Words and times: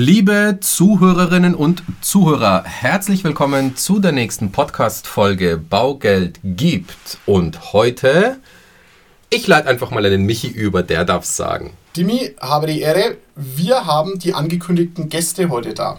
Liebe 0.00 0.58
Zuhörerinnen 0.60 1.56
und 1.56 1.82
Zuhörer, 2.02 2.62
herzlich 2.64 3.24
willkommen 3.24 3.74
zu 3.74 3.98
der 3.98 4.12
nächsten 4.12 4.52
Podcast-Folge 4.52 5.56
Baugeld 5.56 6.38
gibt. 6.44 7.18
Und 7.26 7.72
heute, 7.72 8.36
ich 9.28 9.48
leite 9.48 9.66
einfach 9.66 9.90
mal 9.90 10.04
an 10.04 10.12
den 10.12 10.22
Michi 10.22 10.46
über, 10.46 10.84
der 10.84 11.04
darf 11.04 11.24
es 11.24 11.36
sagen. 11.36 11.72
Dimi, 11.96 12.36
habe 12.40 12.68
die 12.68 12.80
Ehre, 12.80 13.16
wir 13.34 13.86
haben 13.86 14.20
die 14.20 14.34
angekündigten 14.34 15.08
Gäste 15.08 15.48
heute 15.48 15.74
da. 15.74 15.98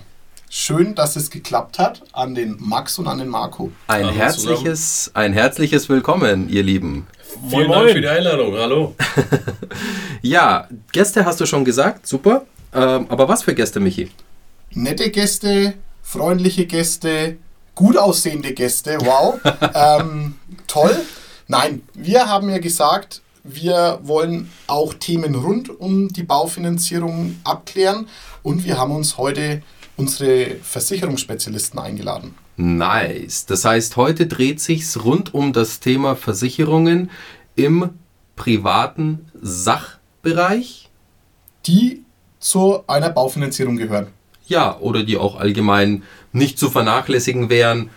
Schön, 0.50 0.96
dass 0.96 1.18
es 1.18 1.30
geklappt 1.30 1.78
hat 1.78 2.02
an 2.14 2.36
den 2.36 2.56
Max 2.58 3.00
und 3.00 3.08
an 3.10 3.18
den 3.18 3.28
Marco. 3.28 3.70
Ein 3.88 4.06
Hallo 4.06 4.16
herzliches, 4.16 5.12
ein 5.14 5.34
herzliches 5.34 5.90
Willkommen, 5.90 6.48
ihr 6.48 6.64
Lieben. 6.64 7.06
Vielen 7.50 7.68
Moin, 7.68 7.80
Dank 7.80 7.92
für 7.92 8.02
die 8.02 8.08
Einladung. 8.08 8.56
Hallo. 8.56 8.96
Ja, 10.22 10.70
Gäste 10.94 11.26
hast 11.26 11.42
du 11.42 11.46
schon 11.46 11.66
gesagt, 11.66 12.08
super. 12.08 12.46
Ähm, 12.74 13.08
aber 13.10 13.28
was 13.28 13.44
für 13.44 13.56
Gäste, 13.56 13.80
Michi? 13.80 14.10
Nette 14.72 15.10
Gäste, 15.10 15.74
freundliche 16.02 16.66
Gäste, 16.66 17.38
gut 17.76 17.98
aussehende 17.98 18.54
Gäste, 18.54 18.98
wow. 19.02 19.40
ähm, 19.74 20.36
toll. 20.68 20.96
Nein, 21.48 21.82
wir 21.94 22.28
haben 22.28 22.50
ja 22.50 22.60
gesagt, 22.60 23.22
wir 23.44 24.00
wollen 24.04 24.52
auch 24.68 24.94
Themen 24.94 25.34
rund 25.36 25.70
um 25.80 26.10
die 26.10 26.24
Baufinanzierung 26.24 27.38
abklären 27.44 28.08
und 28.44 28.64
wir 28.66 28.78
haben 28.78 28.92
uns 28.92 29.18
heute 29.18 29.64
unsere 29.98 30.56
Versicherungsspezialisten 30.62 31.80
eingeladen. 31.80 32.36
Nice. 32.58 33.46
Das 33.46 33.66
heißt, 33.66 33.96
heute 33.96 34.28
dreht 34.28 34.60
sich's 34.60 35.04
rund 35.04 35.34
um 35.34 35.54
das 35.54 35.80
Thema 35.80 36.16
Versicherungen 36.16 37.10
im 37.56 37.90
privaten 38.36 39.32
Sachbereich. 39.42 40.90
die 41.66 42.04
zu 42.50 42.84
einer 42.88 43.10
Baufinanzierung 43.10 43.78
gehören. 43.78 44.08
Ja, 44.48 44.78
oder 44.80 45.04
die 45.04 45.18
auch 45.18 45.40
allgemein 45.40 46.04
nicht 46.32 46.58
zu 46.58 46.70
vernachlässigen 46.70 47.50
wären. 47.50 47.92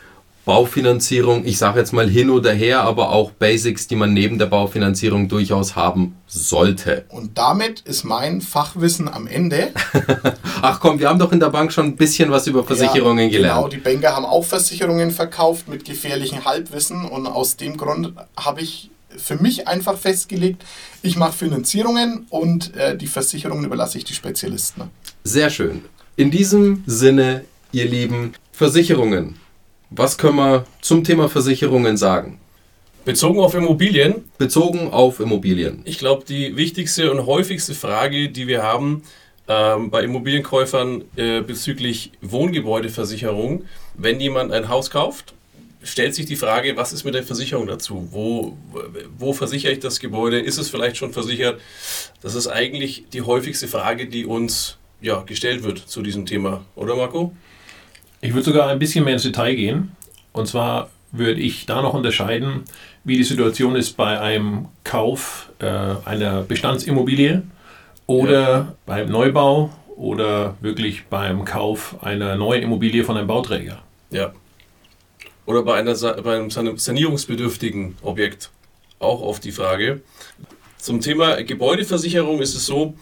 Baufinanzierung, 0.45 1.45
ich 1.47 1.57
sage 1.57 1.79
jetzt 1.79 1.93
mal 1.93 2.09
hin 2.11 2.29
oder 2.29 2.53
her, 2.53 2.81
aber 2.83 3.11
auch 3.11 3.31
Basics, 3.31 3.87
die 3.87 3.95
man 3.95 4.13
neben 4.13 4.39
der 4.39 4.47
Baufinanzierung 4.47 5.29
durchaus 5.29 5.77
haben 5.77 6.17
sollte. 6.27 7.05
Und 7.11 7.39
damit 7.39 7.81
ist 7.83 8.03
mein 8.03 8.41
Fachwissen 8.41 9.09
am 9.09 9.29
Ende. 9.29 9.71
Ach 10.63 10.81
komm, 10.81 10.99
wir 10.99 11.09
haben 11.09 11.21
doch 11.21 11.31
in 11.31 11.39
der 11.39 11.51
Bank 11.51 11.73
schon 11.73 11.87
ein 11.87 11.97
bisschen 11.97 12.33
was 12.33 12.49
über 12.49 12.65
Versicherungen 12.65 13.31
ja, 13.31 13.37
gelernt. 13.37 13.57
Genau, 13.59 13.69
die 13.69 13.77
Banker 13.77 14.17
haben 14.17 14.27
auch 14.27 14.45
Versicherungen 14.45 15.13
verkauft 15.13 15.69
mit 15.69 15.85
gefährlichem 15.85 16.45
Halbwissen 16.45 17.05
und 17.05 17.29
aus 17.29 17.57
dem 17.57 17.77
Grund 17.77 18.13
habe 18.37 18.63
ich 18.63 18.91
für 19.17 19.37
mich 19.37 19.69
einfach 19.69 19.99
festgelegt, 19.99 20.65
ich 21.03 21.17
mache 21.17 21.33
Finanzierungen 21.33 22.27
und 22.31 22.75
äh, 22.77 22.97
die 22.97 23.07
Versicherungen 23.07 23.65
überlasse 23.65 23.99
ich 23.99 24.05
die 24.05 24.15
Spezialisten. 24.15 24.91
Sehr 25.25 25.51
schön. 25.51 25.83
In 26.17 26.31
diesem 26.31 26.85
Sinne, 26.87 27.45
ihr 27.73 27.87
Lieben, 27.87 28.33
Versicherungen. 28.53 29.37
Was 29.91 30.19
können 30.19 30.37
wir 30.37 30.65
zum 30.81 31.05
Thema 31.05 31.29
Versicherungen 31.29 31.97
sagen? 31.97 32.39
Bezogen 33.05 33.41
auf 33.41 33.55
Immobilien, 33.55 34.25
Bezogen 34.39 34.91
auf 34.93 35.19
Immobilien. 35.19 35.83
ich 35.85 35.99
glaube, 35.99 36.25
die 36.25 36.57
wichtigste 36.57 37.11
und 37.11 37.27
häufigste 37.27 37.75
Frage, 37.75 38.29
die 38.29 38.47
wir 38.47 38.63
haben 38.63 39.03
ähm, 39.49 39.91
bei 39.91 40.05
Immobilienkäufern 40.05 41.03
äh, 41.17 41.41
bezüglich 41.41 42.13
Wohngebäudeversicherung, 42.21 43.65
wenn 43.95 44.21
jemand 44.21 44.53
ein 44.53 44.69
Haus 44.69 44.91
kauft, 44.91 45.35
stellt 45.83 46.15
sich 46.15 46.27
die 46.27 46.37
Frage, 46.37 46.77
was 46.77 46.93
ist 46.93 47.05
mit 47.05 47.15
der 47.15 47.23
Versicherung 47.23 47.67
dazu? 47.67 48.09
Wo, 48.11 48.57
wo 49.19 49.33
versichere 49.33 49.73
ich 49.73 49.81
das 49.81 50.01
Gebäude? 50.01 50.39
Ist 50.41 50.59
es 50.59 50.71
vielleicht 50.71 50.97
schon 50.97 51.13
versichert? 51.13 51.61
Das 52.23 52.35
ist 52.35 52.49
eigentlich 52.49 53.05
die 53.13 53.23
häufigste 53.23 53.69
Frage, 53.69 54.07
die 54.07 54.25
uns 54.25 54.79
ja, 55.01 55.23
gestellt 55.23 55.65
wird 55.65 55.79
zu 55.79 56.03
diesem 56.03 56.27
Thema, 56.27 56.65
oder 56.77 56.95
Marco? 56.97 57.35
Ich 58.21 58.33
würde 58.35 58.45
sogar 58.45 58.69
ein 58.69 58.79
bisschen 58.79 59.05
mehr 59.05 59.15
ins 59.15 59.25
Detail 59.25 59.55
gehen. 59.55 59.93
Und 60.33 60.47
zwar 60.47 60.91
würde 61.11 61.41
ich 61.41 61.67
da 61.67 61.83
noch 61.83 61.95
unterscheiden, 61.95 62.63
wie 63.05 63.17
die 63.17 63.25
Situation 63.25 63.77
ist 63.77 63.97
bei 63.97 64.19
einem 64.19 64.67
Kauf 64.85 65.51
äh, 65.59 65.67
einer 66.05 66.43
Bestandsimmobilie 66.43 67.43
oder 68.07 68.77
beim 68.87 69.11
Neubau 69.11 69.71
oder 69.97 70.57
wirklich 70.61 71.05
beim 71.07 71.45
Kauf 71.45 71.97
einer 72.03 72.37
neuen 72.37 72.63
Immobilie 72.63 73.05
von 73.05 73.17
einem 73.17 73.27
Bauträger. 73.27 73.79
Ja. 74.11 74.33
Oder 75.47 75.63
bei, 75.63 75.75
einer, 75.75 75.95
bei 75.95 76.37
einem 76.37 76.51
san- 76.51 76.77
sanierungsbedürftigen 76.77 77.97
Objekt. 78.03 78.51
Auch 78.99 79.21
oft 79.21 79.43
die 79.45 79.53
Frage. 79.53 80.03
Zum 80.79 81.01
Thema 81.01 81.43
Gebäudeversicherung 81.43 82.41
ist 82.41 82.55
es 82.55 82.67
so, 82.67 82.95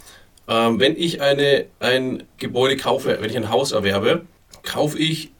ähm, 0.49 0.81
wenn 0.81 0.97
ich 0.97 1.21
eine, 1.21 1.67
ein 1.79 2.23
Gebäude 2.39 2.77
kaufe, 2.77 3.19
wenn 3.21 3.31
ich 3.31 3.37
ein 3.37 3.51
Haus 3.51 3.73
erwerbe, 3.73 4.27
kaufe 4.63 4.99
ich 4.99 5.31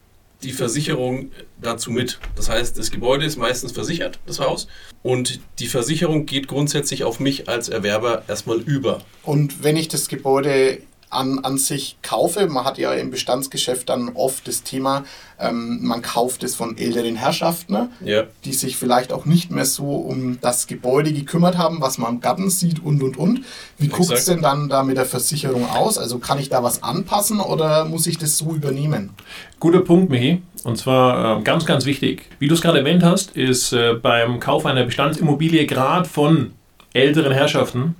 die 0.43 0.51
Versicherung 0.51 1.31
dazu 1.61 1.91
mit. 1.91 2.19
Das 2.35 2.49
heißt, 2.49 2.77
das 2.77 2.89
Gebäude 2.89 3.25
ist 3.25 3.37
meistens 3.37 3.71
versichert, 3.71 4.19
das 4.25 4.39
Haus, 4.39 4.67
und 5.03 5.39
die 5.59 5.67
Versicherung 5.67 6.25
geht 6.25 6.47
grundsätzlich 6.47 7.03
auf 7.03 7.19
mich 7.19 7.47
als 7.47 7.69
Erwerber 7.69 8.23
erstmal 8.27 8.59
über. 8.59 9.03
Und 9.21 9.63
wenn 9.63 9.77
ich 9.77 9.87
das 9.87 10.07
Gebäude 10.07 10.79
an, 11.11 11.39
an 11.39 11.57
sich 11.57 11.97
kaufe, 12.01 12.47
man 12.47 12.65
hat 12.65 12.77
ja 12.77 12.93
im 12.93 13.11
Bestandsgeschäft 13.11 13.89
dann 13.89 14.11
oft 14.15 14.47
das 14.47 14.63
Thema, 14.63 15.03
ähm, 15.39 15.79
man 15.81 16.01
kauft 16.01 16.43
es 16.43 16.55
von 16.55 16.77
älteren 16.77 17.15
Herrschaften, 17.15 17.73
ne? 17.73 17.89
Ja. 18.03 18.23
die 18.45 18.53
sich 18.53 18.77
vielleicht 18.77 19.11
auch 19.11 19.25
nicht 19.25 19.51
mehr 19.51 19.65
so 19.65 19.95
um 19.95 20.39
das 20.41 20.67
Gebäude 20.67 21.11
gekümmert 21.11 21.57
haben, 21.57 21.81
was 21.81 21.97
man 21.97 22.09
am 22.09 22.21
Garten 22.21 22.49
sieht 22.49 22.83
und 22.83 23.03
und 23.03 23.17
und. 23.17 23.41
Wie 23.77 23.87
guckt 23.87 24.11
es 24.11 24.25
denn 24.25 24.41
dann 24.41 24.69
da 24.69 24.83
mit 24.83 24.97
der 24.97 25.05
Versicherung 25.05 25.69
aus? 25.69 25.97
Also 25.97 26.19
kann 26.19 26.39
ich 26.39 26.49
da 26.49 26.63
was 26.63 26.81
anpassen 26.83 27.39
oder 27.39 27.85
muss 27.85 28.07
ich 28.07 28.17
das 28.17 28.37
so 28.37 28.53
übernehmen? 28.53 29.11
Guter 29.59 29.81
Punkt, 29.81 30.09
Michi. 30.09 30.41
Und 30.63 30.77
zwar 30.77 31.37
ähm, 31.37 31.43
ganz, 31.43 31.65
ganz 31.65 31.85
wichtig. 31.85 32.29
Wie 32.39 32.47
du 32.47 32.53
es 32.53 32.61
gerade 32.61 32.79
erwähnt 32.79 33.03
hast, 33.03 33.35
ist 33.35 33.73
äh, 33.73 33.93
beim 33.93 34.39
Kauf 34.39 34.65
einer 34.65 34.83
Bestandsimmobilie 34.83 35.65
gerade 35.65 36.07
von 36.07 36.53
älteren 36.93 37.31
Herrschaften 37.31 37.95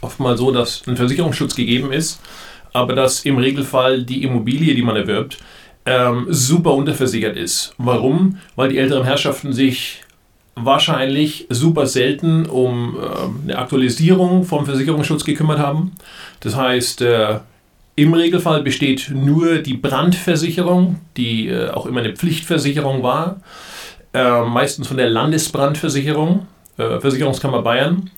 oftmals 0.00 0.40
so, 0.40 0.50
dass 0.50 0.86
ein 0.86 0.96
Versicherungsschutz 0.96 1.54
gegeben 1.54 1.92
ist, 1.92 2.20
aber 2.72 2.94
dass 2.94 3.24
im 3.24 3.38
Regelfall 3.38 4.02
die 4.02 4.22
Immobilie, 4.22 4.74
die 4.74 4.82
man 4.82 4.96
erwirbt, 4.96 5.38
ähm, 5.86 6.26
super 6.28 6.74
unterversichert 6.74 7.36
ist. 7.36 7.74
Warum? 7.78 8.38
Weil 8.56 8.68
die 8.68 8.78
älteren 8.78 9.04
Herrschaften 9.04 9.52
sich 9.52 10.02
wahrscheinlich 10.54 11.46
super 11.48 11.86
selten 11.86 12.46
um 12.46 12.96
ähm, 12.96 13.40
eine 13.44 13.58
Aktualisierung 13.58 14.44
vom 14.44 14.66
Versicherungsschutz 14.66 15.24
gekümmert 15.24 15.58
haben. 15.58 15.92
Das 16.40 16.56
heißt, 16.56 17.02
äh, 17.02 17.40
im 17.96 18.14
Regelfall 18.14 18.62
besteht 18.62 19.10
nur 19.12 19.58
die 19.58 19.74
Brandversicherung, 19.74 21.00
die 21.16 21.48
äh, 21.48 21.70
auch 21.70 21.86
immer 21.86 22.00
eine 22.00 22.14
Pflichtversicherung 22.14 23.02
war, 23.02 23.40
äh, 24.12 24.42
meistens 24.42 24.88
von 24.88 24.96
der 24.96 25.10
Landesbrandversicherung, 25.10 26.46
äh, 26.78 27.00
Versicherungskammer 27.00 27.62
Bayern. 27.62 28.10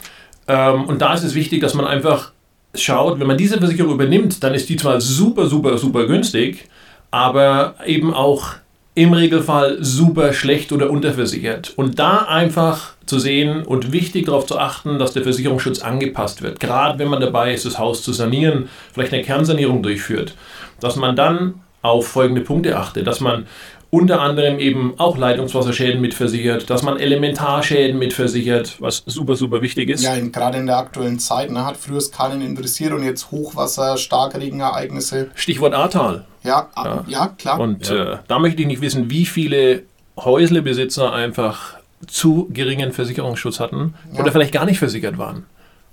Ähm, 0.48 0.84
und 0.84 1.00
da 1.00 1.14
ist 1.14 1.24
es 1.24 1.34
wichtig, 1.34 1.60
dass 1.60 1.74
man 1.74 1.86
einfach 1.86 2.32
schaut, 2.74 3.20
wenn 3.20 3.26
man 3.26 3.36
diese 3.36 3.58
Versicherung 3.58 3.92
übernimmt, 3.92 4.42
dann 4.42 4.54
ist 4.54 4.68
die 4.68 4.76
zwar 4.76 5.00
super, 5.00 5.46
super, 5.46 5.78
super 5.78 6.06
günstig, 6.06 6.68
aber 7.10 7.74
eben 7.86 8.14
auch 8.14 8.54
im 8.94 9.12
Regelfall 9.12 9.78
super 9.80 10.32
schlecht 10.32 10.72
oder 10.72 10.90
unterversichert. 10.90 11.72
Und 11.76 11.98
da 11.98 12.18
einfach 12.18 12.92
zu 13.06 13.18
sehen 13.18 13.62
und 13.62 13.92
wichtig 13.92 14.26
darauf 14.26 14.46
zu 14.46 14.58
achten, 14.58 14.98
dass 14.98 15.12
der 15.12 15.22
Versicherungsschutz 15.22 15.80
angepasst 15.80 16.42
wird. 16.42 16.60
Gerade 16.60 16.98
wenn 16.98 17.08
man 17.08 17.20
dabei 17.20 17.54
ist, 17.54 17.64
das 17.64 17.78
Haus 17.78 18.02
zu 18.02 18.12
sanieren, 18.12 18.68
vielleicht 18.92 19.12
eine 19.12 19.22
Kernsanierung 19.22 19.82
durchführt, 19.82 20.34
dass 20.80 20.96
man 20.96 21.16
dann 21.16 21.54
auf 21.80 22.06
folgende 22.06 22.42
Punkte 22.42 22.76
achtet, 22.76 23.06
dass 23.06 23.20
man 23.20 23.46
unter 23.94 24.22
anderem 24.22 24.58
eben 24.58 24.94
auch 24.96 25.18
Leitungswasserschäden 25.18 26.00
mitversichert, 26.00 26.70
dass 26.70 26.82
man 26.82 26.98
Elementarschäden 26.98 27.98
mitversichert, 27.98 28.80
was 28.80 29.02
super, 29.04 29.36
super 29.36 29.60
wichtig 29.60 29.90
ist. 29.90 30.02
Ja, 30.02 30.18
gerade 30.18 30.56
in 30.56 30.66
der 30.66 30.78
aktuellen 30.78 31.18
Zeit 31.18 31.50
ne, 31.50 31.66
hat 31.66 31.76
früher 31.76 31.98
es 31.98 32.10
keinen 32.10 32.40
interessiert 32.40 32.94
und 32.94 33.04
jetzt 33.04 33.30
Hochwasser, 33.30 33.98
Starkregenereignisse. 33.98 35.30
Stichwort 35.34 35.74
Ahrtal. 35.74 36.24
Ja, 36.42 36.70
ja. 36.74 37.04
ja 37.06 37.26
klar. 37.36 37.60
Und 37.60 37.90
Äh, 37.90 38.16
da 38.28 38.38
möchte 38.38 38.62
ich 38.62 38.66
nicht 38.66 38.80
wissen, 38.80 39.10
wie 39.10 39.26
viele 39.26 39.82
Häuslebesitzer 40.18 41.12
einfach 41.12 41.74
zu 42.06 42.48
geringen 42.50 42.92
Versicherungsschutz 42.92 43.60
hatten 43.60 43.92
Ja. 44.14 44.20
oder 44.22 44.32
vielleicht 44.32 44.52
gar 44.52 44.64
nicht 44.64 44.78
versichert 44.78 45.18
waren. 45.18 45.44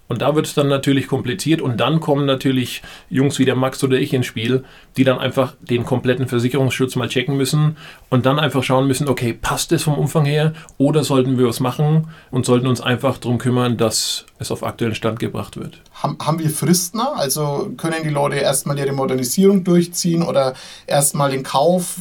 Und 0.09 0.23
da 0.23 0.35
wird 0.35 0.47
es 0.47 0.55
dann 0.55 0.67
natürlich 0.67 1.07
kompliziert 1.07 1.61
und 1.61 1.77
dann 1.77 1.99
kommen 1.99 2.25
natürlich 2.25 2.81
Jungs 3.11 3.37
wie 3.37 3.45
der 3.45 3.55
Max 3.55 3.83
oder 3.83 3.97
ich 3.99 4.11
ins 4.11 4.25
Spiel, 4.25 4.63
die 4.97 5.03
dann 5.03 5.19
einfach 5.19 5.53
den 5.61 5.85
kompletten 5.85 6.27
Versicherungsschutz 6.27 6.95
mal 6.95 7.07
checken 7.07 7.37
müssen 7.37 7.77
und 8.09 8.25
dann 8.25 8.39
einfach 8.39 8.63
schauen 8.63 8.87
müssen, 8.87 9.07
okay, 9.07 9.33
passt 9.33 9.71
es 9.71 9.83
vom 9.83 9.93
Umfang 9.93 10.25
her 10.25 10.53
oder 10.79 11.03
sollten 11.03 11.37
wir 11.37 11.47
was 11.47 11.59
machen 11.59 12.07
und 12.31 12.47
sollten 12.47 12.65
uns 12.65 12.81
einfach 12.81 13.19
darum 13.19 13.37
kümmern, 13.37 13.77
dass 13.77 14.25
es 14.39 14.49
auf 14.49 14.63
aktuellen 14.63 14.95
Stand 14.95 15.19
gebracht 15.19 15.57
wird. 15.57 15.79
Haben, 15.93 16.39
wir 16.39 16.49
Fristen? 16.49 17.01
Also 17.01 17.71
können 17.77 18.03
die 18.03 18.09
Leute 18.09 18.37
erstmal 18.37 18.79
ihre 18.79 18.93
Modernisierung 18.93 19.63
durchziehen 19.63 20.23
oder 20.23 20.55
erstmal 20.87 21.29
den 21.29 21.43
Kauf 21.43 21.97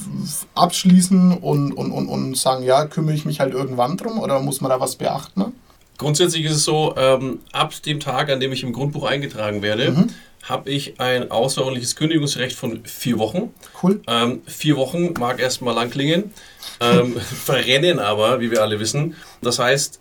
abschließen 0.55 1.33
und, 1.33 1.73
und, 1.73 1.93
und, 1.93 2.09
und 2.09 2.39
sagen, 2.39 2.65
ja, 2.65 2.87
kümmere 2.87 3.15
ich 3.15 3.27
mich 3.27 3.41
halt 3.41 3.53
irgendwann 3.53 3.99
drum 3.99 4.19
oder 4.19 4.41
muss 4.41 4.63
man 4.63 4.71
da 4.71 4.81
was 4.81 4.97
beachten? 4.97 5.53
Grundsätzlich 5.99 6.45
ist 6.45 6.53
es 6.53 6.65
so, 6.65 6.95
ähm, 6.97 7.41
ab 7.53 7.75
dem 7.83 8.00
Tag, 8.00 8.31
an 8.31 8.41
dem 8.41 8.53
ich 8.53 8.62
im 8.62 8.73
Grundbuch 8.73 9.05
eingetragen 9.05 9.62
werde, 9.62 9.91
Mhm. 9.91 10.06
habe 10.45 10.71
ich 10.71 10.99
ein 11.00 11.31
außerordentliches 11.31 11.97
Kündigungsrecht 11.97 12.56
von 12.56 12.85
vier 12.85 13.19
Wochen. 13.19 13.53
Cool. 13.83 14.00
Ähm, 14.06 14.41
vier 14.47 14.77
Wochen 14.77 15.12
mag 15.19 15.41
erstmal 15.41 15.75
lang 15.75 15.91
klingen, 15.91 16.33
ähm, 16.81 17.17
verrennen 17.45 17.99
aber, 17.99 18.41
wie 18.41 18.50
wir 18.50 18.62
alle 18.62 18.79
wissen. 18.81 19.17
Das 19.43 19.59
heißt, 19.59 20.00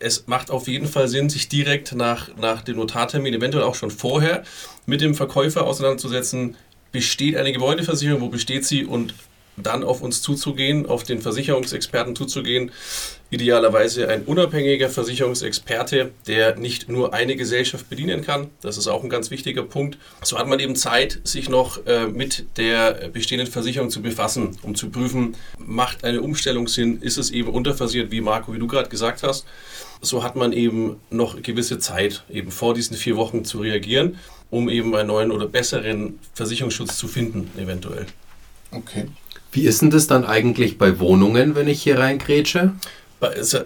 es 0.00 0.26
macht 0.28 0.50
auf 0.52 0.68
jeden 0.68 0.86
Fall 0.86 1.08
Sinn, 1.08 1.28
sich 1.28 1.48
direkt 1.48 1.92
nach, 1.94 2.28
nach 2.36 2.62
dem 2.62 2.76
Notartermin, 2.76 3.34
eventuell 3.34 3.64
auch 3.64 3.74
schon 3.74 3.90
vorher, 3.90 4.44
mit 4.86 5.00
dem 5.00 5.14
Verkäufer 5.16 5.64
auseinanderzusetzen. 5.66 6.54
Besteht 6.92 7.36
eine 7.36 7.52
Gebäudeversicherung? 7.52 8.20
Wo 8.20 8.28
besteht 8.28 8.64
sie? 8.64 8.84
Und 8.84 9.14
dann 9.62 9.84
auf 9.84 10.00
uns 10.00 10.22
zuzugehen, 10.22 10.86
auf 10.86 11.02
den 11.02 11.20
Versicherungsexperten 11.20 12.16
zuzugehen. 12.16 12.72
Idealerweise 13.30 14.08
ein 14.08 14.22
unabhängiger 14.22 14.88
Versicherungsexperte, 14.88 16.12
der 16.26 16.56
nicht 16.56 16.88
nur 16.88 17.12
eine 17.12 17.36
Gesellschaft 17.36 17.90
bedienen 17.90 18.24
kann. 18.24 18.48
Das 18.62 18.78
ist 18.78 18.88
auch 18.88 19.02
ein 19.04 19.10
ganz 19.10 19.30
wichtiger 19.30 19.62
Punkt. 19.62 19.98
So 20.22 20.38
hat 20.38 20.48
man 20.48 20.60
eben 20.60 20.76
Zeit, 20.76 21.20
sich 21.24 21.50
noch 21.50 21.84
äh, 21.86 22.06
mit 22.06 22.46
der 22.56 23.10
bestehenden 23.12 23.46
Versicherung 23.46 23.90
zu 23.90 24.00
befassen, 24.00 24.56
um 24.62 24.74
zu 24.74 24.88
prüfen, 24.88 25.36
macht 25.58 26.04
eine 26.04 26.22
Umstellung 26.22 26.68
Sinn, 26.68 27.02
ist 27.02 27.18
es 27.18 27.30
eben 27.30 27.50
unterversiert, 27.50 28.10
wie 28.10 28.22
Marco, 28.22 28.54
wie 28.54 28.58
du 28.58 28.66
gerade 28.66 28.88
gesagt 28.88 29.22
hast. 29.22 29.44
So 30.00 30.22
hat 30.22 30.36
man 30.36 30.52
eben 30.52 30.96
noch 31.10 31.42
gewisse 31.42 31.78
Zeit, 31.78 32.24
eben 32.30 32.50
vor 32.50 32.72
diesen 32.72 32.96
vier 32.96 33.16
Wochen 33.16 33.44
zu 33.44 33.58
reagieren, 33.60 34.18
um 34.50 34.68
eben 34.68 34.94
einen 34.94 35.08
neuen 35.08 35.32
oder 35.32 35.46
besseren 35.46 36.18
Versicherungsschutz 36.34 36.96
zu 36.96 37.08
finden, 37.08 37.50
eventuell. 37.58 38.06
Okay. 38.70 39.06
Wie 39.58 39.66
ist 39.66 39.82
denn 39.82 39.90
das 39.90 40.06
dann 40.06 40.24
eigentlich 40.24 40.78
bei 40.78 41.00
Wohnungen, 41.00 41.56
wenn 41.56 41.66
ich 41.66 41.82
hier 41.82 41.98
reingrätsche? 41.98 42.74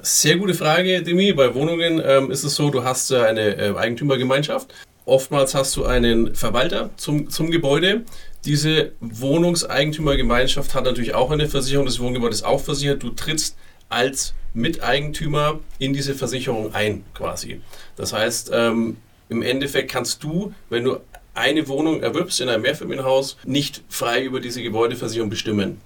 Sehr 0.00 0.36
gute 0.38 0.54
Frage, 0.54 1.02
Demi. 1.02 1.34
Bei 1.34 1.54
Wohnungen 1.54 2.00
ähm, 2.02 2.30
ist 2.30 2.44
es 2.44 2.54
so, 2.54 2.70
du 2.70 2.82
hast 2.82 3.12
eine 3.12 3.58
äh, 3.58 3.76
Eigentümergemeinschaft. 3.76 4.72
Oftmals 5.04 5.54
hast 5.54 5.76
du 5.76 5.84
einen 5.84 6.34
Verwalter 6.34 6.88
zum, 6.96 7.28
zum 7.28 7.50
Gebäude. 7.50 8.06
Diese 8.46 8.92
Wohnungseigentümergemeinschaft 9.00 10.74
hat 10.74 10.84
natürlich 10.84 11.12
auch 11.12 11.30
eine 11.30 11.46
Versicherung. 11.46 11.84
Das 11.84 12.00
Wohngebäude 12.00 12.32
ist 12.32 12.44
auch 12.44 12.62
versichert. 12.62 13.02
Du 13.02 13.10
trittst 13.10 13.58
als 13.90 14.32
Miteigentümer 14.54 15.60
in 15.78 15.92
diese 15.92 16.14
Versicherung 16.14 16.74
ein, 16.74 17.04
quasi. 17.12 17.60
Das 17.96 18.14
heißt, 18.14 18.50
ähm, 18.54 18.96
im 19.28 19.42
Endeffekt 19.42 19.90
kannst 19.90 20.24
du, 20.24 20.54
wenn 20.70 20.84
du 20.84 21.00
eine 21.34 21.68
Wohnung 21.68 22.02
erwirbst 22.02 22.40
in 22.40 22.48
einem 22.48 22.62
Mehrfamilienhaus, 22.62 23.36
nicht 23.44 23.82
frei 23.88 24.22
über 24.24 24.40
diese 24.40 24.62
Gebäudeversicherung 24.62 25.30
bestimmen. 25.30 25.80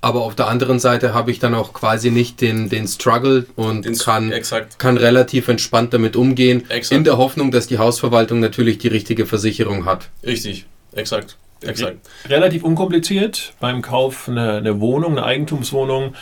Aber 0.00 0.22
auf 0.22 0.36
der 0.36 0.46
anderen 0.46 0.78
Seite 0.78 1.12
habe 1.12 1.32
ich 1.32 1.40
dann 1.40 1.54
auch 1.56 1.72
quasi 1.72 2.10
nicht 2.12 2.40
den, 2.40 2.68
den 2.68 2.86
Struggle 2.86 3.46
und 3.56 3.84
Den- 3.84 3.98
kann, 3.98 4.30
exakt. 4.30 4.78
kann 4.78 4.96
relativ 4.96 5.48
entspannt 5.48 5.92
damit 5.92 6.14
umgehen, 6.14 6.62
Exakt. 6.68 6.96
in 6.96 7.02
der 7.04 7.18
Hoffnung, 7.18 7.50
dass 7.50 7.66
die 7.66 7.78
Hausverwaltung 7.78 8.38
natürlich 8.38 8.78
die 8.78 8.88
richtige 8.88 9.26
Versicherung 9.26 9.86
hat. 9.86 10.08
Richtig, 10.24 10.66
exakt. 10.92 11.36
Exakt. 11.62 11.96
Relativ 12.28 12.62
unkompliziert 12.62 13.54
beim 13.58 13.82
Kauf 13.82 14.28
einer, 14.28 14.58
einer 14.58 14.78
Wohnung, 14.78 15.18
einer 15.18 15.26
Eigentumswohnung. 15.26 16.14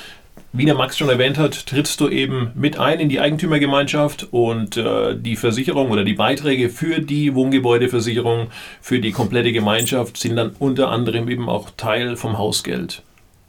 Wie 0.53 0.65
der 0.65 0.75
Max 0.75 0.97
schon 0.97 1.11
erwähnt 1.11 1.37
hat, 1.37 1.67
trittst 1.67 2.01
du 2.01 2.09
eben 2.09 2.51
mit 2.55 2.79
ein 2.79 2.99
in 2.99 3.09
die 3.09 3.21
Eigentümergemeinschaft 3.21 4.29
und 4.31 4.77
äh, 4.77 5.15
die 5.15 5.37
Versicherung 5.37 5.91
oder 5.91 6.03
die 6.03 6.15
Beiträge 6.15 6.71
für 6.71 7.01
die 7.01 7.35
Wohngebäudeversicherung, 7.35 8.49
für 8.81 8.99
die 8.99 9.13
komplette 9.13 9.53
Gemeinschaft 9.53 10.17
sind 10.17 10.37
dann 10.37 10.57
unter 10.59 10.91
anderem 10.91 11.29
eben 11.29 11.49
auch 11.49 11.71
Teil 11.77 12.17
vom 12.17 12.39
Hausgeld. 12.39 13.03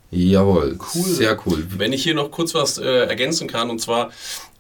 Jawohl, 0.10 0.78
cool. 0.96 1.04
sehr 1.04 1.38
cool. 1.46 1.66
Wenn 1.78 1.92
ich 1.92 2.04
hier 2.04 2.16
noch 2.16 2.32
kurz 2.32 2.54
was 2.54 2.78
äh, 2.78 2.86
ergänzen 2.86 3.48
kann, 3.48 3.70
und 3.70 3.80
zwar 3.80 4.12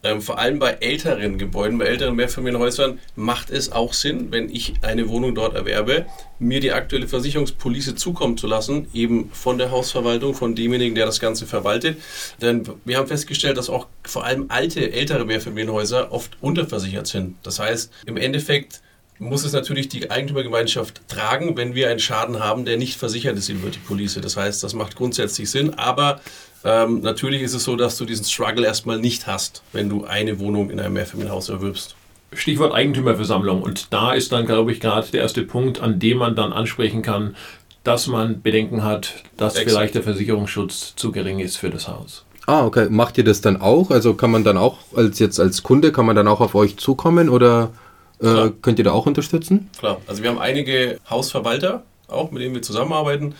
ähm, 0.03 0.21
vor 0.21 0.37
allem 0.39 0.59
bei 0.59 0.71
älteren 0.73 1.37
Gebäuden, 1.37 1.77
bei 1.77 1.85
älteren 1.85 2.15
Mehrfamilienhäusern, 2.15 2.99
macht 3.15 3.49
es 3.49 3.71
auch 3.71 3.93
Sinn, 3.93 4.31
wenn 4.31 4.49
ich 4.49 4.73
eine 4.81 5.07
Wohnung 5.09 5.33
dort 5.35 5.55
erwerbe, 5.55 6.05
mir 6.37 6.59
die 6.59 6.71
aktuelle 6.71 7.07
Versicherungspolice 7.07 7.95
zukommen 7.95 8.37
zu 8.37 8.45
lassen, 8.45 8.87
eben 8.93 9.29
von 9.31 9.57
der 9.57 9.71
Hausverwaltung, 9.71 10.33
von 10.33 10.53
demjenigen, 10.53 10.95
der 10.95 11.05
das 11.05 11.19
Ganze 11.19 11.47
verwaltet. 11.47 11.97
Denn 12.41 12.63
wir 12.85 12.97
haben 12.97 13.07
festgestellt, 13.07 13.57
dass 13.57 13.69
auch 13.69 13.87
vor 14.03 14.25
allem 14.25 14.45
alte, 14.49 14.91
ältere 14.91 15.25
Mehrfamilienhäuser 15.25 16.11
oft 16.11 16.37
unterversichert 16.41 17.07
sind. 17.07 17.35
Das 17.43 17.59
heißt, 17.59 17.91
im 18.05 18.17
Endeffekt 18.17 18.81
muss 19.19 19.43
es 19.43 19.53
natürlich 19.53 19.89
die 19.89 20.11
Eigentümergemeinschaft 20.11 21.07
tragen, 21.07 21.57
wenn 21.57 21.75
wir 21.75 21.89
einen 21.89 21.99
Schaden 21.99 22.39
haben, 22.39 22.65
der 22.65 22.77
nicht 22.77 22.97
versichert 22.97 23.37
ist 23.37 23.49
über 23.49 23.69
die 23.69 23.79
Police. 23.79 24.19
Das 24.21 24.37
heißt, 24.37 24.63
das 24.63 24.73
macht 24.73 24.95
grundsätzlich 24.95 25.49
Sinn, 25.49 25.73
aber 25.73 26.21
ähm, 26.63 27.01
natürlich 27.01 27.41
ist 27.41 27.53
es 27.53 27.63
so, 27.63 27.75
dass 27.75 27.97
du 27.97 28.05
diesen 28.05 28.25
Struggle 28.25 28.65
erstmal 28.65 28.99
nicht 28.99 29.27
hast, 29.27 29.63
wenn 29.73 29.89
du 29.89 30.05
eine 30.05 30.39
Wohnung 30.39 30.69
in 30.69 30.79
einem 30.79 30.93
Mehrfamilienhaus 30.93 31.49
erwirbst. 31.49 31.95
Stichwort 32.33 32.73
Eigentümerversammlung. 32.73 33.61
Und 33.61 33.93
da 33.93 34.13
ist 34.13 34.31
dann, 34.31 34.45
glaube 34.45 34.71
ich, 34.71 34.79
gerade 34.79 35.07
der 35.09 35.21
erste 35.21 35.43
Punkt, 35.43 35.79
an 35.79 35.99
dem 35.99 36.17
man 36.17 36.35
dann 36.35 36.51
ansprechen 36.51 37.01
kann, 37.01 37.35
dass 37.83 38.07
man 38.07 38.41
Bedenken 38.41 38.83
hat, 38.83 39.23
dass 39.37 39.55
Exakt. 39.55 39.69
vielleicht 39.69 39.95
der 39.95 40.03
Versicherungsschutz 40.03 40.93
zu 40.95 41.11
gering 41.13 41.39
ist 41.39 41.55
für 41.55 41.69
das 41.69 41.87
Haus. 41.87 42.25
Ah, 42.45 42.65
okay. 42.65 42.87
Macht 42.89 43.17
ihr 43.17 43.23
das 43.23 43.41
dann 43.41 43.61
auch? 43.61 43.91
Also 43.91 44.13
kann 44.13 44.31
man 44.31 44.43
dann 44.43 44.57
auch, 44.57 44.79
als 44.95 45.19
jetzt 45.19 45.39
als 45.39 45.63
Kunde, 45.63 45.91
kann 45.91 46.05
man 46.05 46.15
dann 46.15 46.27
auch 46.27 46.41
auf 46.41 46.53
euch 46.53 46.77
zukommen 46.77 47.29
oder 47.29 47.71
äh, 48.19 48.23
Klar. 48.23 48.49
könnt 48.61 48.79
ihr 48.79 48.85
da 48.85 48.91
auch 48.91 49.05
unterstützen? 49.05 49.69
Klar, 49.79 50.01
also 50.07 50.23
wir 50.23 50.29
haben 50.29 50.39
einige 50.39 50.99
Hausverwalter, 51.09 51.83
auch 52.07 52.31
mit 52.31 52.41
denen 52.41 52.55
wir 52.55 52.61
zusammenarbeiten, 52.61 53.35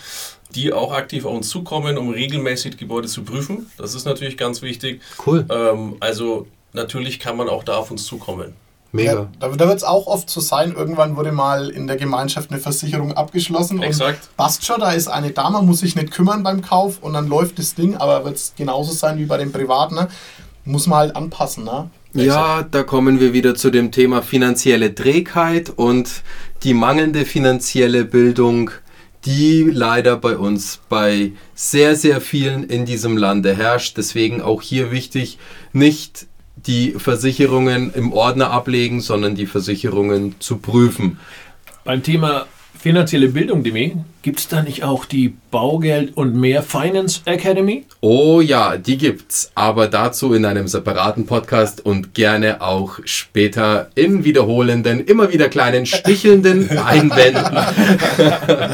die 0.56 0.72
auch 0.74 0.94
aktiv 0.94 1.26
auf 1.26 1.34
uns 1.34 1.50
zukommen, 1.50 1.98
um 1.98 2.10
regelmäßig 2.10 2.78
Gebäude 2.78 3.08
zu 3.08 3.24
prüfen. 3.24 3.70
Das 3.78 3.96
ist 3.96 4.06
natürlich 4.06 4.38
ganz 4.38 4.62
wichtig. 4.62 5.02
Cool, 5.26 5.46
Ähm, 5.50 5.98
also 6.00 6.48
natürlich 6.74 7.20
kann 7.20 7.38
man 7.38 7.50
auch 7.50 7.64
da 7.64 7.78
auf 7.78 7.92
uns 7.92 8.06
zukommen. 8.06 8.54
mega. 8.94 9.14
Ja, 9.14 9.28
da 9.40 9.50
da 9.50 9.68
wird 9.68 9.78
es 9.78 9.84
auch 9.84 10.08
oft 10.08 10.30
so 10.30 10.40
sein, 10.40 10.74
irgendwann 10.74 11.18
wurde 11.18 11.32
mal 11.34 11.70
in 11.70 11.88
der 11.88 11.98
Gemeinschaft 11.98 12.52
eine 12.52 12.60
Versicherung 12.60 13.14
abgeschlossen 13.14 13.82
Exakt. 13.84 14.20
und 14.30 14.38
passt 14.38 14.66
schon, 14.66 14.80
da 14.80 14.92
ist 14.92 15.08
eine 15.10 15.32
da, 15.32 15.50
man 15.50 15.66
muss 15.66 15.80
sich 15.80 15.96
nicht 15.96 16.12
kümmern 16.12 16.44
beim 16.44 16.62
Kauf 16.62 17.00
und 17.02 17.14
dann 17.14 17.28
läuft 17.28 17.60
das 17.60 17.76
Ding, 17.76 17.98
aber 17.98 18.24
wird 18.26 18.36
es 18.38 18.54
genauso 18.56 18.94
sein 18.94 19.18
wie 19.20 19.26
bei 19.26 19.38
den 19.38 19.52
Privaten, 19.52 19.96
ne? 19.96 20.08
muss 20.64 20.88
man 20.88 21.00
halt 21.00 21.16
anpassen. 21.16 21.66
Ne? 21.66 21.90
Ja, 22.14 22.64
da 22.64 22.84
kommen 22.84 23.20
wir 23.20 23.34
wieder 23.34 23.54
zu 23.56 23.70
dem 23.70 23.92
Thema 23.92 24.22
finanzielle 24.22 24.96
Trägheit 24.96 25.70
und 25.70 26.24
die 26.64 26.74
mangelnde 26.74 27.26
finanzielle 27.26 28.06
Bildung, 28.06 28.72
die 29.26 29.64
leider 29.64 30.16
bei 30.16 30.38
uns 30.38 30.80
bei 30.90 31.34
sehr, 31.54 31.96
sehr 31.96 32.22
vielen 32.22 32.64
in 32.64 32.86
diesem 32.86 33.18
Lande 33.18 33.56
herrscht. 33.56 33.98
Deswegen 33.98 34.42
auch 34.42 34.62
hier 34.62 34.92
wichtig, 34.92 35.38
nicht 35.74 36.28
die 36.56 36.92
Versicherungen 36.92 37.94
im 37.94 38.14
Ordner 38.14 38.52
ablegen, 38.52 39.02
sondern 39.02 39.36
die 39.36 39.46
Versicherungen 39.46 40.36
zu 40.40 40.58
prüfen. 40.58 41.20
Beim 41.84 42.04
Thema 42.04 42.48
finanzielle 42.80 43.30
Bildung, 43.30 43.64
Demi, 43.64 43.98
gibt 44.22 44.40
es 44.40 44.48
da 44.48 44.62
nicht 44.62 44.84
auch 44.84 45.06
die 45.06 45.36
Baugeld 45.52 46.16
und 46.16 46.36
mehr 46.36 46.62
Finance 46.62 47.22
Academy? 47.26 47.86
Oh 48.02 48.42
ja, 48.42 48.78
die 48.78 48.98
gibt's, 48.98 49.52
aber 49.56 49.88
dazu 49.88 50.34
in 50.34 50.46
einem 50.46 50.68
separaten 50.68 51.26
Podcast 51.26 51.86
und 51.86 52.14
gerne 52.14 52.62
auch 52.62 53.00
später 53.06 53.90
in 53.96 54.24
wiederholenden, 54.24 55.00
immer 55.06 55.32
wieder 55.32 55.50
kleinen 55.50 55.86
stichelnden 55.86 56.78
Einwänden. 56.78 57.58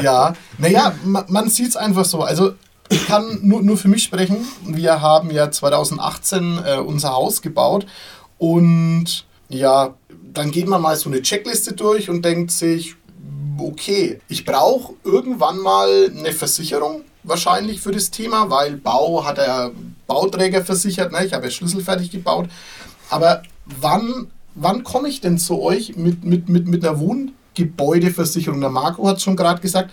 Ja, 0.02 0.34
naja, 0.58 0.94
ma, 1.04 1.24
man 1.28 1.48
sieht 1.48 1.68
es 1.68 1.76
einfach 1.76 2.04
so. 2.04 2.20
Also 2.20 2.54
ich 2.90 3.06
kann 3.06 3.38
nur, 3.42 3.62
nur 3.62 3.76
für 3.76 3.88
mich 3.88 4.02
sprechen. 4.02 4.36
Wir 4.66 5.00
haben 5.00 5.30
ja 5.30 5.50
2018 5.50 6.58
äh, 6.64 6.76
unser 6.78 7.12
Haus 7.12 7.42
gebaut 7.42 7.86
und 8.38 9.24
ja, 9.48 9.94
dann 10.32 10.50
geht 10.50 10.68
man 10.68 10.82
mal 10.82 10.96
so 10.96 11.08
eine 11.08 11.22
Checkliste 11.22 11.74
durch 11.74 12.10
und 12.10 12.24
denkt 12.24 12.50
sich, 12.50 12.96
okay, 13.58 14.20
ich 14.28 14.44
brauche 14.44 14.94
irgendwann 15.04 15.58
mal 15.58 16.10
eine 16.16 16.32
Versicherung 16.32 17.02
wahrscheinlich 17.22 17.80
für 17.80 17.92
das 17.92 18.10
Thema, 18.10 18.50
weil 18.50 18.76
Bau 18.76 19.24
hat 19.24 19.38
er 19.38 19.72
Bauträger 20.06 20.64
versichert, 20.64 21.12
ne? 21.12 21.24
ich 21.24 21.32
habe 21.32 21.46
ja 21.46 21.50
schlüsselfertig 21.50 22.10
gebaut. 22.10 22.48
Aber 23.10 23.42
wann, 23.80 24.28
wann 24.54 24.84
komme 24.84 25.08
ich 25.08 25.20
denn 25.20 25.38
zu 25.38 25.60
euch 25.60 25.96
mit, 25.96 26.24
mit, 26.24 26.48
mit, 26.48 26.68
mit 26.68 26.84
einer 26.84 26.98
Wohngebäudeversicherung? 27.00 28.60
Der 28.60 28.70
Marco 28.70 29.06
hat 29.08 29.22
schon 29.22 29.36
gerade 29.36 29.60
gesagt, 29.60 29.90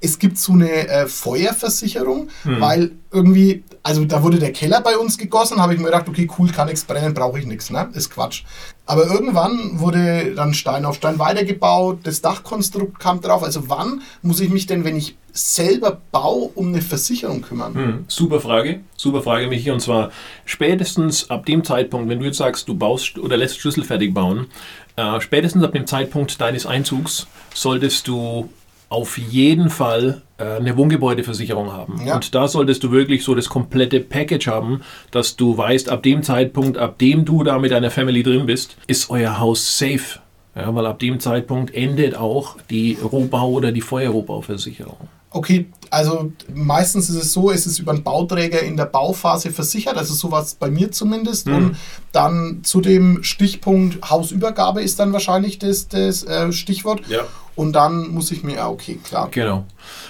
es 0.00 0.18
gibt 0.18 0.38
so 0.38 0.52
eine 0.52 0.88
äh, 0.88 1.06
Feuerversicherung, 1.06 2.28
weil 2.44 2.92
irgendwie, 3.10 3.64
also 3.82 4.04
da 4.04 4.22
wurde 4.22 4.38
der 4.38 4.52
Keller 4.52 4.82
bei 4.82 4.98
uns 4.98 5.16
gegossen, 5.16 5.60
habe 5.60 5.72
ich 5.72 5.80
mir 5.80 5.86
gedacht, 5.86 6.08
okay, 6.08 6.28
cool, 6.38 6.50
kann 6.50 6.66
nichts 6.66 6.84
brennen, 6.84 7.14
brauche 7.14 7.38
ich 7.38 7.46
nichts, 7.46 7.70
ne? 7.70 7.88
Ist 7.94 8.10
Quatsch. 8.10 8.44
Aber 8.86 9.06
irgendwann 9.06 9.80
wurde 9.80 10.32
dann 10.34 10.54
Stein 10.54 10.84
auf 10.84 10.96
Stein 10.96 11.18
weitergebaut, 11.18 11.98
das 12.04 12.22
Dachkonstrukt 12.22 13.00
kam 13.00 13.20
drauf. 13.20 13.42
Also 13.42 13.68
wann 13.68 14.02
muss 14.22 14.40
ich 14.40 14.48
mich 14.48 14.66
denn, 14.66 14.84
wenn 14.84 14.96
ich 14.96 15.16
selber 15.32 16.00
baue, 16.12 16.50
um 16.54 16.68
eine 16.68 16.80
Versicherung 16.80 17.42
kümmern? 17.42 17.74
Hm, 17.74 18.04
super 18.06 18.40
Frage, 18.40 18.80
super 18.96 19.22
Frage, 19.22 19.48
Michi. 19.48 19.72
Und 19.72 19.80
zwar 19.80 20.10
spätestens 20.44 21.28
ab 21.30 21.46
dem 21.46 21.64
Zeitpunkt, 21.64 22.08
wenn 22.08 22.20
du 22.20 22.26
jetzt 22.26 22.38
sagst, 22.38 22.68
du 22.68 22.74
baust 22.74 23.18
oder 23.18 23.36
lässt 23.36 23.58
schlüsselfertig 23.58 24.14
bauen, 24.14 24.46
äh, 24.94 25.20
spätestens 25.20 25.64
ab 25.64 25.72
dem 25.72 25.86
Zeitpunkt 25.86 26.40
deines 26.40 26.64
Einzugs 26.64 27.26
solltest 27.52 28.06
du 28.06 28.48
auf 28.88 29.18
jeden 29.18 29.70
Fall 29.70 30.22
äh, 30.38 30.56
eine 30.56 30.76
Wohngebäudeversicherung 30.76 31.72
haben. 31.72 32.00
Ja. 32.04 32.14
Und 32.14 32.34
da 32.34 32.48
solltest 32.48 32.84
du 32.84 32.92
wirklich 32.92 33.24
so 33.24 33.34
das 33.34 33.48
komplette 33.48 34.00
Package 34.00 34.46
haben, 34.46 34.82
dass 35.10 35.36
du 35.36 35.56
weißt, 35.56 35.88
ab 35.88 36.02
dem 36.02 36.22
Zeitpunkt, 36.22 36.78
ab 36.78 36.98
dem 36.98 37.24
du 37.24 37.42
da 37.42 37.58
mit 37.58 37.72
deiner 37.72 37.90
Family 37.90 38.22
drin 38.22 38.46
bist, 38.46 38.76
ist 38.86 39.10
euer 39.10 39.38
Haus 39.38 39.78
safe. 39.78 40.20
Ja, 40.54 40.74
weil 40.74 40.86
ab 40.86 40.98
dem 41.00 41.20
Zeitpunkt 41.20 41.74
endet 41.74 42.16
auch 42.16 42.56
die 42.70 42.96
Rohbau- 43.02 43.50
oder 43.50 43.72
die 43.72 43.82
Feuerrohbauversicherung. 43.82 44.96
Okay, 45.36 45.66
also 45.90 46.32
meistens 46.54 47.10
ist 47.10 47.16
es 47.16 47.32
so, 47.32 47.50
es 47.50 47.66
ist 47.66 47.78
über 47.78 47.92
einen 47.92 48.02
Bauträger 48.02 48.60
in 48.62 48.76
der 48.76 48.86
Bauphase 48.86 49.50
versichert, 49.50 49.96
also 49.98 50.14
sowas 50.14 50.54
bei 50.54 50.70
mir 50.70 50.90
zumindest. 50.90 51.46
Mhm. 51.46 51.54
Und 51.54 51.76
dann 52.12 52.60
zu 52.64 52.80
dem 52.80 53.22
Stichpunkt 53.22 54.08
Hausübergabe 54.08 54.82
ist 54.82 54.98
dann 54.98 55.12
wahrscheinlich 55.12 55.58
das, 55.58 55.88
das 55.88 56.24
äh, 56.24 56.52
Stichwort. 56.52 57.02
Ja. 57.08 57.20
Und 57.54 57.72
dann 57.74 58.08
muss 58.08 58.30
ich 58.32 58.42
mir, 58.42 58.56
ja, 58.56 58.68
okay, 58.68 58.98
klar. 59.02 59.28
Genau. 59.30 59.64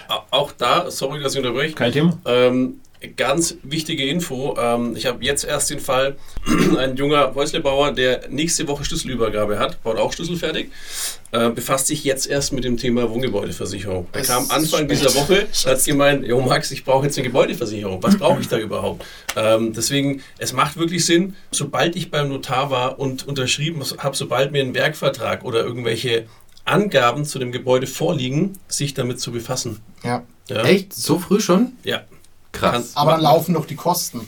Au- 0.08 0.22
Auch 0.30 0.52
da, 0.52 0.90
sorry, 0.90 1.20
dass 1.22 1.32
ich 1.34 1.38
unterbreche, 1.38 1.74
Kein 1.74 1.92
Thema. 1.92 2.16
Ähm, 2.24 2.80
ganz 3.16 3.56
wichtige 3.62 4.04
Info. 4.04 4.56
Ähm, 4.58 4.94
ich 4.96 5.06
habe 5.06 5.24
jetzt 5.24 5.44
erst 5.44 5.70
den 5.70 5.80
Fall, 5.80 6.16
ein 6.78 6.96
junger 6.96 7.34
Häuslebauer, 7.34 7.92
der 7.92 8.28
nächste 8.28 8.66
Woche 8.68 8.84
Schlüsselübergabe 8.84 9.58
hat, 9.58 9.82
baut 9.82 9.98
auch 9.98 10.12
Schlüssel 10.12 10.36
fertig, 10.36 10.70
äh, 11.32 11.50
befasst 11.50 11.86
sich 11.88 12.04
jetzt 12.04 12.26
erst 12.26 12.52
mit 12.52 12.64
dem 12.64 12.76
Thema 12.76 13.08
Wohngebäudeversicherung. 13.10 14.06
Er 14.12 14.22
kam 14.22 14.50
Anfang 14.50 14.88
dieser 14.88 15.14
Woche, 15.14 15.46
hat 15.66 15.84
gemeint, 15.84 16.26
jo 16.26 16.40
Max, 16.40 16.70
ich 16.70 16.84
brauche 16.84 17.06
jetzt 17.06 17.18
eine 17.18 17.26
Gebäudeversicherung. 17.26 18.02
Was 18.02 18.16
brauche 18.16 18.40
ich 18.40 18.48
da 18.48 18.58
überhaupt? 18.58 19.04
Ähm, 19.36 19.72
deswegen, 19.72 20.22
es 20.38 20.52
macht 20.52 20.76
wirklich 20.76 21.04
Sinn, 21.04 21.34
sobald 21.50 21.96
ich 21.96 22.10
beim 22.10 22.28
Notar 22.28 22.70
war 22.70 22.98
und 22.98 23.26
unterschrieben 23.26 23.82
habe, 23.98 24.16
sobald 24.16 24.52
mir 24.52 24.62
ein 24.62 24.74
Werkvertrag 24.74 25.44
oder 25.44 25.64
irgendwelche 25.64 26.26
Angaben 26.64 27.24
zu 27.24 27.38
dem 27.38 27.52
Gebäude 27.52 27.86
vorliegen, 27.86 28.58
sich 28.68 28.94
damit 28.94 29.20
zu 29.20 29.30
befassen. 29.30 29.80
Ja. 30.02 30.24
Ja? 30.48 30.64
Echt? 30.64 30.92
So 30.92 31.18
früh 31.18 31.40
schon? 31.40 31.72
Ja. 31.84 32.02
Krass. 32.56 32.92
Aber 32.94 33.12
dann 33.12 33.22
laufen 33.22 33.54
doch 33.54 33.66
die 33.66 33.76
Kosten. 33.76 34.26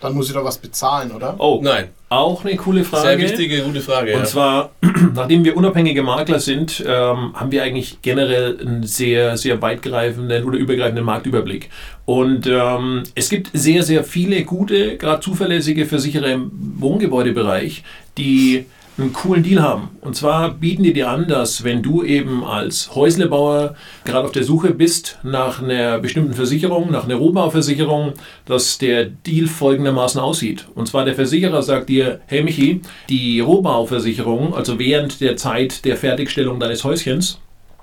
Dann 0.00 0.14
muss 0.14 0.28
ich 0.28 0.34
doch 0.34 0.44
was 0.44 0.58
bezahlen, 0.58 1.10
oder? 1.10 1.36
Oh, 1.38 1.60
Nein. 1.62 1.88
auch 2.10 2.44
eine 2.44 2.54
coole 2.56 2.84
Frage. 2.84 3.02
Sehr 3.02 3.18
wichtige, 3.18 3.62
gute 3.62 3.80
Frage. 3.80 4.12
Und 4.12 4.20
ja. 4.20 4.24
zwar, 4.26 4.70
nachdem 5.14 5.42
wir 5.42 5.56
unabhängige 5.56 6.02
Makler 6.02 6.38
sind, 6.38 6.84
ähm, 6.86 7.32
haben 7.34 7.50
wir 7.50 7.62
eigentlich 7.62 8.02
generell 8.02 8.58
einen 8.60 8.82
sehr, 8.82 9.38
sehr 9.38 9.62
weitgreifenden 9.62 10.44
oder 10.44 10.58
übergreifenden 10.58 11.04
Marktüberblick. 11.04 11.70
Und 12.04 12.46
ähm, 12.46 13.04
es 13.14 13.30
gibt 13.30 13.50
sehr, 13.54 13.82
sehr 13.82 14.04
viele 14.04 14.44
gute, 14.44 14.98
gerade 14.98 15.20
zuverlässige 15.20 15.86
Versicherer 15.86 16.28
im 16.28 16.50
Wohngebäudebereich, 16.78 17.82
die 18.18 18.66
einen 18.98 19.12
coolen 19.12 19.42
Deal 19.42 19.62
haben. 19.62 19.90
Und 20.00 20.16
zwar 20.16 20.52
bieten 20.54 20.82
die 20.82 20.92
dir 20.92 21.10
an, 21.10 21.28
dass 21.28 21.64
wenn 21.64 21.82
du 21.82 22.02
eben 22.02 22.44
als 22.44 22.94
Häuslebauer 22.94 23.74
gerade 24.04 24.26
auf 24.26 24.32
der 24.32 24.44
Suche 24.44 24.72
bist 24.72 25.18
nach 25.22 25.62
einer 25.62 25.98
bestimmten 25.98 26.34
Versicherung, 26.34 26.90
nach 26.90 27.04
einer 27.04 27.16
Rohbauversicherung, 27.16 28.14
dass 28.46 28.78
der 28.78 29.04
Deal 29.04 29.46
folgendermaßen 29.46 30.20
aussieht. 30.20 30.66
Und 30.74 30.88
zwar 30.88 31.04
der 31.04 31.14
Versicherer 31.14 31.62
sagt 31.62 31.88
dir, 31.88 32.20
hey 32.26 32.42
Michi, 32.42 32.80
die 33.08 33.40
Rohbauversicherung, 33.40 34.54
also 34.54 34.78
während 34.78 35.20
der 35.20 35.36
Zeit 35.36 35.84
der 35.84 35.96
Fertigstellung 35.96 36.58
deines 36.58 36.84
Häuschens, 36.84 37.38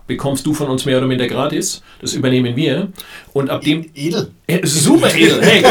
bekommst 0.08 0.46
du 0.46 0.54
von 0.54 0.68
uns 0.68 0.86
mehr 0.86 0.98
oder 0.98 1.08
minder 1.08 1.28
gratis. 1.28 1.82
Das 2.02 2.14
übernehmen 2.14 2.56
wir. 2.56 2.90
Und 3.32 3.50
ab 3.50 3.62
dem... 3.62 3.86
Edel. 3.94 4.32
Äh, 4.48 4.66
super 4.66 5.14
edel, 5.16 5.42
hey! 5.42 5.64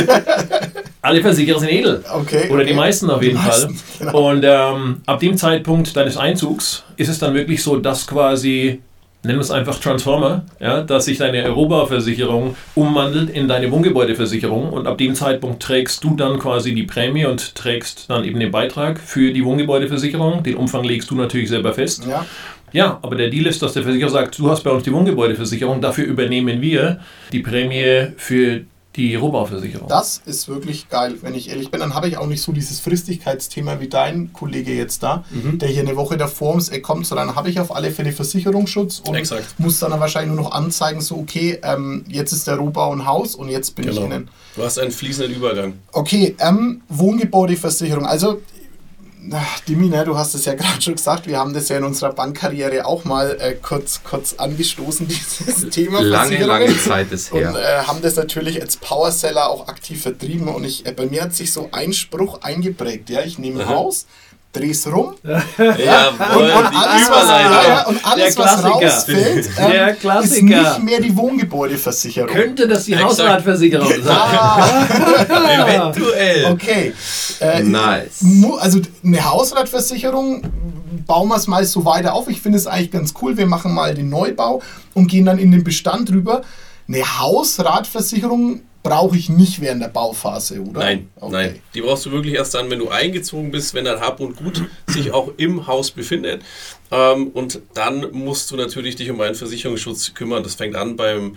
Alle 1.03 1.21
Versicherer 1.21 1.59
sind 1.59 1.71
edel. 1.71 2.05
Okay. 2.15 2.49
Oder 2.49 2.63
okay. 2.63 2.67
die 2.67 2.75
meisten 2.75 3.11
auf 3.11 3.23
jeden 3.23 3.37
meisten, 3.37 3.75
Fall. 3.75 4.07
genau. 4.07 4.31
Und 4.31 4.45
ähm, 4.47 5.03
ab 5.05 5.19
dem 5.19 5.37
Zeitpunkt 5.37 5.97
deines 5.97 6.17
Einzugs 6.17 6.85
ist 6.97 7.09
es 7.09 7.19
dann 7.19 7.35
wirklich 7.35 7.65
so, 7.65 7.77
dass 7.77 8.07
quasi, 8.07 8.81
nennen 9.25 9.39
wir 9.39 9.43
es 9.43 9.51
einfach 9.51 9.81
Transformer, 9.81 10.45
ja, 10.61 10.83
dass 10.83 11.07
sich 11.07 11.19
deine 11.19 11.43
Europa-Versicherung 11.43 12.55
umwandelt 12.77 13.31
in 13.31 13.49
deine 13.49 13.73
Wohngebäudeversicherung 13.73 14.71
und 14.73 14.87
ab 14.87 14.97
dem 14.97 15.17
Zeitpunkt 15.17 15.61
trägst 15.61 16.05
du 16.05 16.15
dann 16.15 16.39
quasi 16.39 16.73
die 16.73 16.85
Prämie 16.85 17.27
und 17.27 17.57
trägst 17.57 18.09
dann 18.09 18.25
eben 18.25 18.39
den 18.39 18.53
Beitrag 18.53 19.01
für 19.01 19.33
die 19.33 19.45
Wohngebäudeversicherung. 19.45 20.45
Den 20.45 20.55
Umfang 20.55 20.85
legst 20.85 21.11
du 21.11 21.17
natürlich 21.17 21.49
selber 21.49 21.73
fest. 21.73 22.07
Ja. 22.07 22.25
Ja, 22.73 22.99
aber 23.03 23.17
der 23.17 23.29
Deal 23.29 23.47
ist, 23.47 23.61
dass 23.61 23.75
der 23.75 23.83
Versicherer 23.83 24.09
sagt, 24.09 24.39
du 24.39 24.49
hast 24.49 24.63
bei 24.63 24.71
uns 24.71 24.85
die 24.85 24.93
Wohngebäudeversicherung, 24.93 25.83
dafür 25.83 26.07
übernehmen 26.07 26.63
wir 26.63 27.01
die 27.31 27.41
Prämie 27.41 28.13
für 28.17 28.63
die 28.97 29.15
Rohbauversicherung. 29.15 29.89
Das 29.89 30.21
ist 30.27 30.49
wirklich 30.49 30.89
geil, 30.91 31.15
wenn 31.23 31.35
ich 31.35 31.49
ehrlich 31.49 31.71
bin. 31.71 31.81
Dann 31.81 31.95
habe 31.95 32.09
ich 32.09 32.19
auch 32.19 32.27
nicht 32.27 32.43
so 32.43 32.53
dieses 32.53 32.79
Fristigkeitsthema 32.81 33.81
wie 33.81 33.89
dein 33.89 34.33
Kollege 34.35 34.75
jetzt 34.75 35.03
da, 35.03 35.25
Mhm. 35.31 35.59
der 35.59 35.69
hier 35.71 35.81
eine 35.83 35.97
Woche 35.97 36.17
davor 36.19 36.51
ums 36.51 36.69
Eck 36.69 36.83
kommt, 36.83 37.07
sondern 37.07 37.35
habe 37.35 37.49
ich 37.49 37.59
auf 37.59 37.75
alle 37.75 37.91
Fälle 37.91 38.13
Versicherungsschutz 38.13 39.01
und 39.07 39.15
Exakt. 39.15 39.59
muss 39.59 39.79
dann 39.79 39.99
wahrscheinlich 39.99 40.35
nur 40.35 40.45
noch 40.45 40.53
anzeigen, 40.53 41.01
so 41.01 41.17
okay, 41.17 41.59
ähm, 41.63 42.05
jetzt 42.09 42.33
ist 42.33 42.47
der 42.47 42.57
Rohbau 42.57 42.93
ein 42.93 43.07
Haus 43.07 43.35
und 43.35 43.49
jetzt 43.49 43.75
bin 43.75 43.89
ich 43.89 43.95
Genau. 43.95 44.07
innen. 44.07 44.29
Du 44.57 44.63
hast 44.63 44.79
einen 44.79 44.91
fließenden 44.91 45.35
Übergang. 45.35 45.73
Okay, 45.93 46.37
ähm, 46.39 46.83
Wohngebäudeversicherung. 46.91 48.05
Also, 48.05 48.43
Dimi, 49.69 49.89
ne, 49.89 50.05
du 50.05 50.17
hast 50.17 50.35
es 50.35 50.45
ja 50.45 50.55
gerade 50.57 50.81
schon 50.83 50.95
gesagt, 50.95 51.27
wir 51.27 51.39
haben 51.39 51.55
das 51.55 51.69
ja 51.69 51.79
in 51.79 51.85
unserer 51.85 52.13
Bankkarriere 52.13 52.85
auch 52.87 53.05
mal 53.05 53.37
äh, 53.41 53.55
kurz, 53.55 54.01
kurz 54.03 54.35
angestoßen, 54.35 55.07
dieses 55.09 55.71
Thema 55.71 56.01
Lange, 56.03 56.45
lange 56.45 56.77
Zeit 56.79 57.13
ist 57.13 57.33
Und 57.33 57.41
her. 57.41 57.55
äh, 57.55 57.87
haben 57.87 58.03
das 58.03 58.17
natürlich 58.17 58.61
als 58.61 58.77
Powerseller 58.77 59.49
auch 59.49 59.69
aktiv 59.69 60.03
vertrieben. 60.03 60.49
Und 60.49 60.65
ich, 60.65 60.87
äh, 60.87 60.93
bei 60.93 61.07
mir 61.07 61.23
hat 61.23 61.35
sich 61.35 61.53
so 61.53 61.69
ein 61.73 61.93
Spruch 61.93 62.43
eingeprägt. 62.43 63.11
Ja, 63.11 63.23
ich 63.23 63.39
nehme. 63.39 63.67
Haus, 63.67 64.07
dreh's 64.53 64.87
rum 64.87 65.15
Ja, 65.25 66.09
und, 66.09 66.43
und 66.43 66.77
alles, 66.77 67.11
was, 67.11 67.29
ja, 67.29 67.63
ja, 67.69 67.87
und 67.87 68.05
alles, 68.05 68.35
Der 68.35 68.45
was 68.45 68.61
Klassiker. 68.61 68.69
rausfällt, 68.71 69.51
ähm, 69.59 70.23
ist 70.25 70.43
nicht 70.43 70.83
mehr 70.83 71.01
die 71.01 71.17
Wohngebäudeversicherung. 71.17 72.29
Könnte 72.31 72.69
das 72.69 72.85
die. 72.85 72.97
Hausratversicherung 72.99 73.89
sein? 74.03 74.17
Ah, 74.17 74.85
Eventuell. 75.93 76.53
okay. 76.53 76.93
Äh, 77.41 77.63
Nice. 77.63 78.25
Also 78.61 78.81
eine 79.05 79.25
Hausratversicherung, 79.31 80.43
bauen 81.07 81.29
wir 81.29 81.37
es 81.37 81.47
mal 81.47 81.65
so 81.65 81.85
weiter 81.85 82.13
auf. 82.15 82.29
Ich 82.29 82.41
finde 82.43 82.59
es 82.59 82.67
eigentlich 82.67 82.91
ganz 82.91 83.15
cool. 83.23 83.37
Wir 83.37 83.47
machen 83.47 83.73
mal 83.75 83.95
den 83.95 84.11
Neubau 84.11 84.61
und 84.95 85.07
gehen 85.09 85.25
dann 85.25 85.39
in 85.39 85.51
den 85.51 85.65
Bestand 85.65 86.11
rüber. 86.13 86.43
Eine 86.89 87.21
Hausratversicherung 87.21 88.61
brauche 88.83 89.17
ich 89.17 89.29
nicht 89.29 89.61
während 89.61 89.83
der 89.83 89.89
Bauphase, 89.89 90.61
oder? 90.61 90.81
Nein, 90.81 91.09
Okay. 91.17 91.33
nein. 91.33 91.63
Die 91.75 91.81
brauchst 91.83 92.07
du 92.07 92.11
wirklich 92.13 92.35
erst 92.35 92.55
dann, 92.55 92.69
wenn 92.71 92.79
du 92.81 92.89
eingezogen 92.89 93.51
bist, 93.51 93.75
wenn 93.75 93.85
dein 93.85 94.01
Hab 94.01 94.21
und 94.21 94.37
Gut 94.37 94.63
sich 94.89 95.13
auch 95.13 95.31
im 95.37 95.67
Haus 95.67 95.91
befindet. 95.91 96.43
Ähm, 96.91 97.29
und 97.29 97.61
dann 97.75 98.11
musst 98.13 98.51
du 98.51 98.57
natürlich 98.57 98.97
dich 98.97 99.11
um 99.11 99.21
einen 99.21 99.35
Versicherungsschutz 99.35 100.15
kümmern. 100.15 100.43
Das 100.43 100.57
fängt 100.57 100.75
an 100.75 100.97
beim, 100.97 101.37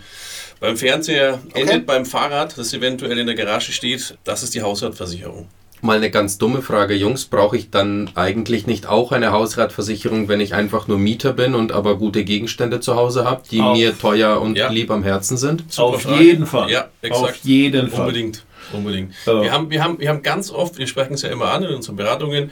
beim 0.59 0.75
Fernseher, 0.75 1.39
endet 1.53 1.85
beim 1.85 2.05
Fahrrad, 2.05 2.57
das 2.57 2.73
eventuell 2.73 3.17
in 3.19 3.27
der 3.27 3.35
Garage 3.35 3.71
steht. 3.71 4.17
Das 4.23 4.41
ist 4.43 4.53
die 4.55 4.61
Hausratversicherung. 4.61 5.47
Mal 5.81 5.97
eine 5.97 6.09
ganz 6.09 6.37
dumme 6.39 6.61
Frage, 6.61 6.95
Jungs, 6.95 7.25
brauche 7.25 7.57
ich 7.57 7.69
dann 7.69 8.09
eigentlich 8.15 8.65
nicht 8.65 8.87
auch 8.87 9.11
eine 9.11 9.31
Hausratversicherung, 9.31 10.27
wenn 10.27 10.39
ich 10.39 10.53
einfach 10.55 10.87
nur 10.87 10.97
Mieter 10.97 11.31
bin 11.33 11.53
und 11.53 11.71
aber 11.71 11.97
gute 11.97 12.23
Gegenstände 12.23 12.79
zu 12.79 12.95
Hause 12.95 13.25
habe, 13.25 13.43
die 13.51 13.61
Auf- 13.61 13.77
mir 13.77 13.97
teuer 13.97 14.41
und 14.41 14.57
Ja. 14.57 14.69
lieb 14.69 14.89
am 14.89 15.03
Herzen 15.03 15.37
sind? 15.37 15.63
Super 15.71 15.87
Auf 15.89 16.01
Frage. 16.01 16.23
jeden 16.23 16.45
Fall. 16.47 16.71
Ja, 16.71 16.87
exakt. 17.01 17.23
Auf 17.23 17.35
jeden 17.43 17.89
Fall. 17.89 17.99
Unbedingt. 18.07 18.43
Unbedingt. 18.73 19.13
So. 19.25 19.43
Wir, 19.43 19.51
haben, 19.51 19.69
wir, 19.69 19.83
haben, 19.83 19.99
wir 19.99 20.09
haben 20.09 20.23
ganz 20.23 20.49
oft, 20.49 20.79
wir 20.79 20.87
sprechen 20.87 21.13
es 21.13 21.21
ja 21.21 21.29
immer 21.29 21.51
an 21.51 21.63
in 21.63 21.75
unseren 21.75 21.97
Beratungen 21.97 22.49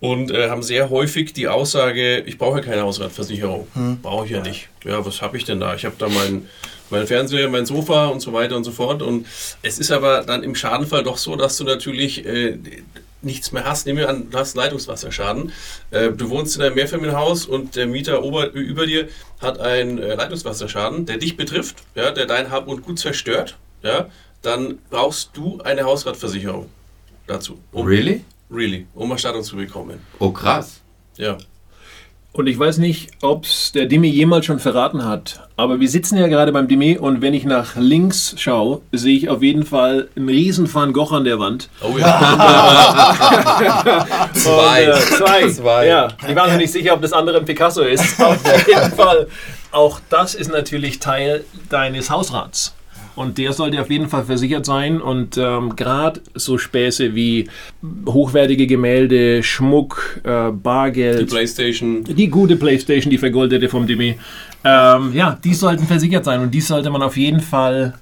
und 0.00 0.30
äh, 0.30 0.48
haben 0.48 0.62
sehr 0.62 0.88
häufig 0.88 1.34
die 1.34 1.48
Aussage, 1.48 2.20
ich 2.20 2.38
brauche 2.38 2.62
keine 2.62 2.80
Hausratversicherung. 2.82 3.66
Brauche 4.00 4.24
ich 4.24 4.30
ja 4.30 4.40
nicht. 4.40 4.68
Ja, 4.84 5.04
was 5.04 5.20
habe 5.20 5.36
ich 5.36 5.44
denn 5.44 5.60
da? 5.60 5.74
Ich 5.74 5.84
habe 5.84 5.96
da 5.98 6.08
meinen 6.08 6.48
mein 6.90 7.06
Fernseher, 7.06 7.48
mein 7.48 7.66
Sofa 7.66 8.06
und 8.06 8.20
so 8.20 8.32
weiter 8.32 8.56
und 8.56 8.64
so 8.64 8.72
fort. 8.72 9.02
Und 9.02 9.26
es 9.62 9.78
ist 9.78 9.90
aber 9.90 10.22
dann 10.22 10.42
im 10.42 10.54
Schadenfall 10.54 11.02
doch 11.02 11.16
so, 11.16 11.36
dass 11.36 11.56
du 11.56 11.64
natürlich 11.64 12.24
äh, 12.26 12.58
nichts 13.22 13.52
mehr 13.52 13.64
hast. 13.64 13.86
Nehmen 13.86 13.98
wir 13.98 14.08
an, 14.08 14.30
du 14.30 14.38
hast 14.38 14.56
Leitungswasserschaden. 14.56 15.52
Äh, 15.90 16.12
du 16.12 16.30
wohnst 16.30 16.56
in 16.56 16.62
einem 16.62 16.74
Mehrfamilienhaus 16.74 17.46
und 17.46 17.76
der 17.76 17.86
Mieter 17.86 18.22
ober, 18.22 18.50
über 18.52 18.86
dir 18.86 19.08
hat 19.40 19.60
einen 19.60 19.98
äh, 19.98 20.14
Leitungswasserschaden, 20.14 21.06
der 21.06 21.18
dich 21.18 21.36
betrifft, 21.36 21.76
ja, 21.94 22.10
der 22.10 22.26
dein 22.26 22.50
Hab 22.50 22.68
und 22.68 22.82
Gut 22.82 22.98
zerstört. 22.98 23.56
Ja, 23.82 24.08
dann 24.42 24.78
brauchst 24.90 25.30
du 25.34 25.60
eine 25.62 25.84
Hausratversicherung 25.84 26.68
dazu. 27.26 27.58
Um, 27.72 27.86
Really? 27.86 28.24
Really, 28.50 28.86
um 28.94 29.10
Erstattung 29.10 29.42
zu 29.42 29.56
bekommen. 29.56 30.00
Oh, 30.18 30.30
krass. 30.30 30.80
Ja. 31.16 31.38
Und 32.32 32.46
ich 32.46 32.56
weiß 32.56 32.78
nicht, 32.78 33.10
ob 33.22 33.44
es 33.44 33.72
der 33.72 33.86
Dimi 33.86 34.06
jemals 34.06 34.46
schon 34.46 34.60
verraten 34.60 35.04
hat, 35.04 35.40
aber 35.56 35.80
wir 35.80 35.88
sitzen 35.88 36.16
ja 36.16 36.28
gerade 36.28 36.52
beim 36.52 36.68
Dimi 36.68 36.96
und 36.96 37.22
wenn 37.22 37.34
ich 37.34 37.44
nach 37.44 37.74
links 37.74 38.36
schaue, 38.38 38.82
sehe 38.92 39.16
ich 39.16 39.28
auf 39.28 39.42
jeden 39.42 39.66
Fall 39.66 40.08
einen 40.14 40.28
riesen 40.28 40.72
Van 40.72 40.92
Gogh 40.92 41.12
an 41.12 41.24
der 41.24 41.40
Wand. 41.40 41.68
Oh 41.82 41.98
ja. 41.98 43.16
Zwei. 44.32 44.92
Und, 44.92 44.96
äh, 44.96 45.00
zwei. 45.00 45.48
Zwei. 45.50 45.86
Ja, 45.88 46.08
ich 46.28 46.36
war 46.36 46.46
noch 46.46 46.56
nicht 46.56 46.70
sicher, 46.70 46.94
ob 46.94 47.02
das 47.02 47.12
andere 47.12 47.38
ein 47.38 47.44
Picasso 47.44 47.82
ist. 47.82 48.20
Auf 48.22 48.38
jeden 48.66 48.92
Fall. 48.92 49.26
Auch 49.72 50.00
das 50.08 50.34
ist 50.34 50.52
natürlich 50.52 51.00
Teil 51.00 51.44
deines 51.68 52.10
Hausrats. 52.10 52.74
Und 53.16 53.38
der 53.38 53.52
sollte 53.52 53.80
auf 53.80 53.90
jeden 53.90 54.08
Fall 54.08 54.24
versichert 54.24 54.64
sein. 54.64 55.00
Und 55.00 55.36
ähm, 55.36 55.76
gerade 55.76 56.20
so 56.34 56.58
Späße 56.58 57.14
wie 57.14 57.48
hochwertige 58.06 58.66
Gemälde, 58.66 59.42
Schmuck, 59.42 60.20
äh, 60.24 60.50
Die 60.50 60.56
Bargeld, 60.56 61.28
Playstation. 61.30 62.04
die 62.04 62.28
gute 62.28 62.56
Playstation, 62.56 63.10
die 63.10 63.18
vergoldete 63.18 63.68
vom 63.68 63.86
Demi, 63.86 64.16
ähm, 64.64 65.12
ja, 65.14 65.38
die 65.42 65.54
sollten 65.54 65.86
versichert 65.86 66.24
sein. 66.24 66.40
Und 66.40 66.50
die 66.52 66.60
sollte 66.60 66.90
man 66.90 67.02
auf 67.02 67.16
jeden 67.16 67.40
Fall 67.40 67.94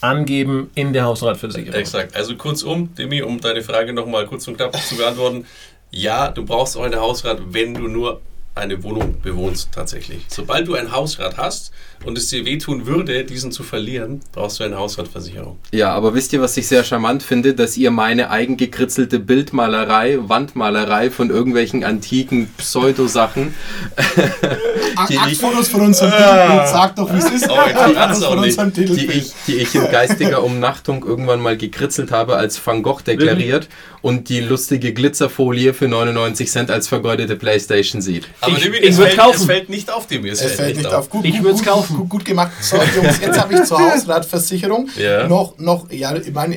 angeben 0.00 0.70
in 0.74 0.92
der 0.92 1.04
Hausratversicherung. 1.04 1.74
Exakt. 1.80 2.14
Also 2.14 2.36
kurzum, 2.36 2.94
Demi, 2.96 3.22
um 3.22 3.40
deine 3.40 3.62
Frage 3.62 3.92
nochmal 3.92 4.26
kurz 4.26 4.46
und 4.46 4.56
knapp 4.56 4.76
zu 4.76 4.96
beantworten. 4.96 5.44
Ja, 5.90 6.30
du 6.30 6.44
brauchst 6.44 6.76
auch 6.76 6.82
eine 6.84 7.00
Hausrat, 7.00 7.40
wenn 7.50 7.74
du 7.74 7.88
nur 7.88 8.20
eine 8.58 8.82
Wohnung 8.82 9.16
bewohnst 9.22 9.70
tatsächlich. 9.72 10.26
Sobald 10.28 10.68
du 10.68 10.74
ein 10.74 10.92
Hausrat 10.92 11.36
hast 11.36 11.72
und 12.04 12.16
es 12.18 12.28
dir 12.28 12.44
wehtun 12.44 12.86
würde, 12.86 13.24
diesen 13.24 13.52
zu 13.52 13.62
verlieren, 13.62 14.20
brauchst 14.32 14.60
du 14.60 14.64
eine 14.64 14.76
Hausratversicherung. 14.76 15.58
Ja, 15.72 15.92
aber 15.92 16.14
wisst 16.14 16.32
ihr, 16.32 16.40
was 16.40 16.56
ich 16.56 16.68
sehr 16.68 16.84
charmant 16.84 17.22
finde, 17.22 17.54
dass 17.54 17.76
ihr 17.76 17.90
meine 17.90 18.30
eigengekritzelte 18.30 19.18
Bildmalerei, 19.18 20.18
Wandmalerei 20.20 21.10
von 21.10 21.30
irgendwelchen 21.30 21.84
antiken 21.84 22.48
Pseudosachen, 22.56 23.54
die 25.08 25.18
Aktfotos 25.18 25.68
von 25.68 25.80
unserem 25.82 26.10
Titelbild, 26.10 26.68
sag 26.68 26.96
doch, 26.96 27.12
wie 27.12 27.18
es 27.18 27.30
ist. 27.30 27.48
Oh, 27.48 27.54
von 27.54 28.40
nicht. 28.40 28.58
unserem 28.58 28.72
die 28.72 29.06
ich, 29.06 29.32
die 29.46 29.56
ich 29.56 29.74
in 29.74 29.90
geistiger 29.90 30.42
Umnachtung 30.42 31.04
irgendwann 31.04 31.40
mal 31.40 31.56
gekritzelt 31.56 32.12
habe, 32.12 32.36
als 32.36 32.64
Van 32.64 32.82
Gogh 32.82 33.02
deklariert 33.02 33.68
und 34.02 34.28
die 34.28 34.40
lustige 34.40 34.92
Glitzerfolie 34.92 35.74
für 35.74 35.88
99 35.88 36.50
Cent 36.50 36.70
als 36.70 36.88
vergeudete 36.88 37.36
Playstation 37.36 38.00
sieht. 38.00 38.28
Aber 38.40 38.47
Ich- 38.56 38.64
Lübi, 38.64 38.76
ich 38.78 38.90
es, 38.90 38.96
fällt, 38.98 39.16
kaufen. 39.18 39.36
es 39.36 39.44
fällt 39.44 39.68
nicht 39.68 39.90
auf 39.92 40.06
dem. 40.06 40.24
Es, 40.24 40.40
Es 40.40 40.52
fällt 40.52 40.76
nicht 40.76 40.86
auf. 40.92 41.08
Gut, 41.10 41.24
Ich 41.24 41.42
würd's 41.42 41.58
gut, 41.60 41.68
kaufen. 41.68 41.96
Gut, 41.96 42.08
gut 42.08 42.24
gemacht. 42.24 42.50
So, 42.60 42.76
Jungs, 42.76 43.20
jetzt 43.20 43.38
habe 43.38 43.54
ich 43.54 43.62
zur 43.64 43.78
Hausratversicherung 43.92 44.88
Ja. 44.96 45.26
noch, 45.28 45.58
noch, 45.58 45.90
ja, 45.90 46.14
ich 46.16 46.32
meine, 46.32 46.56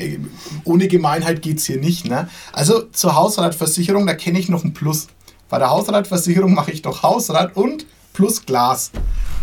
ohne 0.64 0.88
Gemeinheit 0.88 1.42
geht 1.42 1.58
es 1.58 1.66
hier 1.66 1.78
nicht. 1.78 2.06
Ne? 2.08 2.30
Also 2.54 2.82
zur 2.92 3.16
Hausratversicherung, 3.16 4.06
da 4.08 4.14
kenne 4.14 4.40
ich 4.40 4.50
noch 4.50 4.64
ein 4.64 4.74
Plus. 4.74 5.08
Bei 5.50 5.60
der 5.60 5.70
Hausratversicherung 5.70 6.54
mache 6.54 6.72
ich 6.72 6.82
doch 6.82 7.04
Hausrat 7.04 7.56
und 7.58 7.86
plus 8.14 8.46
Glas. 8.46 8.92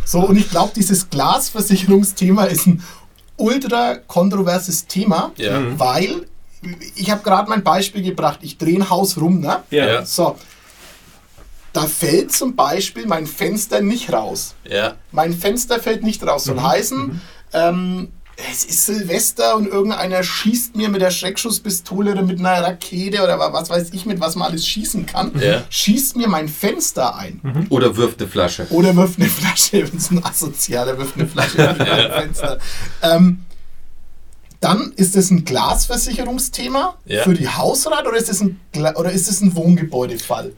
So, 0.04 0.20
und 0.20 0.36
ich 0.38 0.48
glaube, 0.50 0.72
dieses 0.74 1.10
Glasversicherungsthema 1.10 2.44
ist 2.44 2.66
ein 2.66 2.82
ultra 3.36 3.96
kontroverses 4.06 4.86
Thema, 4.86 5.32
Ja. 5.36 5.60
Weil 5.78 6.26
ich 6.96 7.10
habe 7.10 7.22
gerade 7.22 7.48
mein 7.48 7.62
Beispiel 7.62 8.02
gebracht. 8.02 8.40
Ich 8.42 8.58
drehe 8.58 8.76
ein 8.78 8.90
Haus 8.90 9.16
rum, 9.20 9.38
ne? 9.40 9.60
Ja. 9.70 9.86
Ja. 9.86 10.04
So, 10.04 10.36
da 11.72 11.82
fällt 11.86 12.32
zum 12.32 12.56
Beispiel 12.56 13.06
mein 13.06 13.26
Fenster 13.26 13.80
nicht 13.80 14.12
raus. 14.12 14.54
Ja. 14.68 14.94
Mein 15.12 15.32
Fenster 15.34 15.80
fällt 15.80 16.02
nicht 16.02 16.22
raus. 16.26 16.44
Soll 16.44 16.60
heißen, 16.60 17.20
ähm, 17.52 18.08
es 18.50 18.64
ist 18.64 18.86
Silvester 18.86 19.56
und 19.56 19.66
irgendeiner 19.66 20.22
schießt 20.22 20.76
mir 20.76 20.88
mit 20.88 21.00
der 21.02 21.10
Schreckschusspistole 21.10 22.12
oder 22.12 22.22
mit 22.22 22.38
einer 22.38 22.62
Rakete 22.62 23.22
oder 23.24 23.36
wa- 23.40 23.52
was 23.52 23.68
weiß 23.68 23.88
ich, 23.92 24.06
mit 24.06 24.20
was 24.20 24.36
man 24.36 24.48
alles 24.50 24.64
schießen 24.64 25.06
kann, 25.06 25.32
Ja. 25.40 25.64
schießt 25.68 26.16
mir 26.16 26.28
mein 26.28 26.48
Fenster 26.48 27.16
ein. 27.16 27.66
Oder 27.68 27.96
wirft 27.96 28.20
eine 28.20 28.30
Flasche. 28.30 28.66
Oder 28.70 28.94
wirft 28.94 29.18
eine 29.18 29.28
Flasche, 29.28 29.88
wenn 29.90 29.98
es 29.98 30.10
ein 30.12 30.24
Asozialer 30.24 30.96
wirft 30.98 31.16
eine 31.16 31.26
Flasche 31.26 31.62
in 31.62 31.76
mein 31.78 32.10
Fenster. 32.12 32.58
Ähm, 33.02 33.44
dann 34.60 34.92
ist 34.96 35.16
es 35.16 35.30
ein 35.30 35.44
Glasversicherungsthema 35.44 36.96
Ja. 37.06 37.22
für 37.24 37.34
die 37.34 37.48
Hausrat 37.48 38.06
oder 38.06 38.16
ist 38.16 38.28
es 38.28 38.40
ein, 38.40 38.60
Gla- 38.72 38.96
oder 38.96 39.10
ist 39.10 39.28
es 39.28 39.40
ein 39.40 39.54
Wohngebäudefall? 39.56 40.52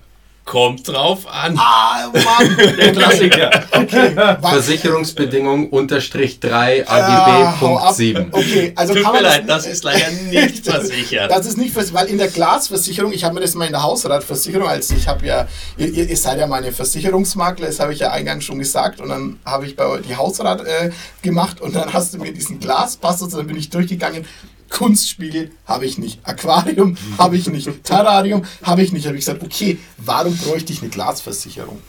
Kommt 0.45 0.89
drauf 0.89 1.27
an. 1.29 1.57
Ah, 1.57 2.11
Mann! 2.13 2.57
Der 2.77 2.93
Klassiker. 2.93 3.51
Okay, 3.71 4.17
Versicherungsbedingung 4.41 5.69
unterstrich 5.69 6.41
3 6.41 6.89
Ah, 6.89 7.61
hau 7.61 7.77
ab. 7.77 7.85
AGB 7.85 7.85
Punkt 7.85 7.95
7. 7.95 8.29
Okay, 8.33 8.73
also 8.75 8.95
Tut 8.95 9.03
kann 9.05 9.13
mir 9.13 9.23
man 9.23 9.31
leid, 9.31 9.45
das 9.47 9.67
ist 9.67 9.85
leider 9.85 10.11
nicht 10.11 10.65
versichert. 10.69 11.31
Das 11.31 11.47
ist 11.47 11.57
nicht 11.57 11.73
versichert, 11.73 12.01
weil 12.03 12.09
in 12.09 12.19
der 12.19 12.29
Glasversicherung, 12.29 13.13
ich 13.13 13.23
habe 13.23 13.35
mir 13.35 13.43
das 13.43 13.55
mal 13.55 13.67
in 13.67 13.73
der 13.73 13.83
Hausratversicherung, 13.83 14.67
als 14.67 14.91
ich 14.91 15.07
habe 15.07 15.25
ja, 15.25 15.47
ihr, 15.77 15.89
ihr 16.09 16.17
seid 16.17 16.39
ja 16.39 16.47
meine 16.47 16.73
Versicherungsmakler, 16.73 17.67
das 17.67 17.79
habe 17.79 17.93
ich 17.93 18.01
ja 18.01 18.11
eingangs 18.11 18.45
schon 18.45 18.59
gesagt, 18.59 19.01
und 19.01 19.11
dann 19.11 19.39
habe 19.45 19.67
ich 19.67 19.77
bei 19.77 19.87
euch 19.87 20.03
die 20.07 20.17
Hausrat 20.17 20.63
äh, 20.67 20.91
gemacht 21.23 21.61
und 21.61 21.77
dann 21.77 21.93
hast 21.93 22.15
du 22.15 22.19
mir 22.19 22.33
diesen 22.33 22.59
Glaspassus, 22.59 23.35
dann 23.35 23.47
bin 23.47 23.57
ich 23.57 23.71
durchgegangen. 23.71 24.25
Kunstspiegel 24.71 25.51
habe 25.67 25.85
ich 25.85 25.99
nicht, 25.99 26.21
Aquarium 26.23 26.97
habe 27.19 27.37
ich 27.37 27.49
nicht, 27.49 27.69
Terrarium 27.85 28.45
habe 28.63 28.83
ich 28.83 28.93
nicht. 28.93 29.07
habe 29.07 29.17
ich 29.17 29.25
gesagt, 29.25 29.43
okay, 29.43 29.79
warum 29.99 30.37
bräuchte 30.37 30.73
ich 30.73 30.81
eine 30.81 30.91
Glasversicherung? 30.91 31.81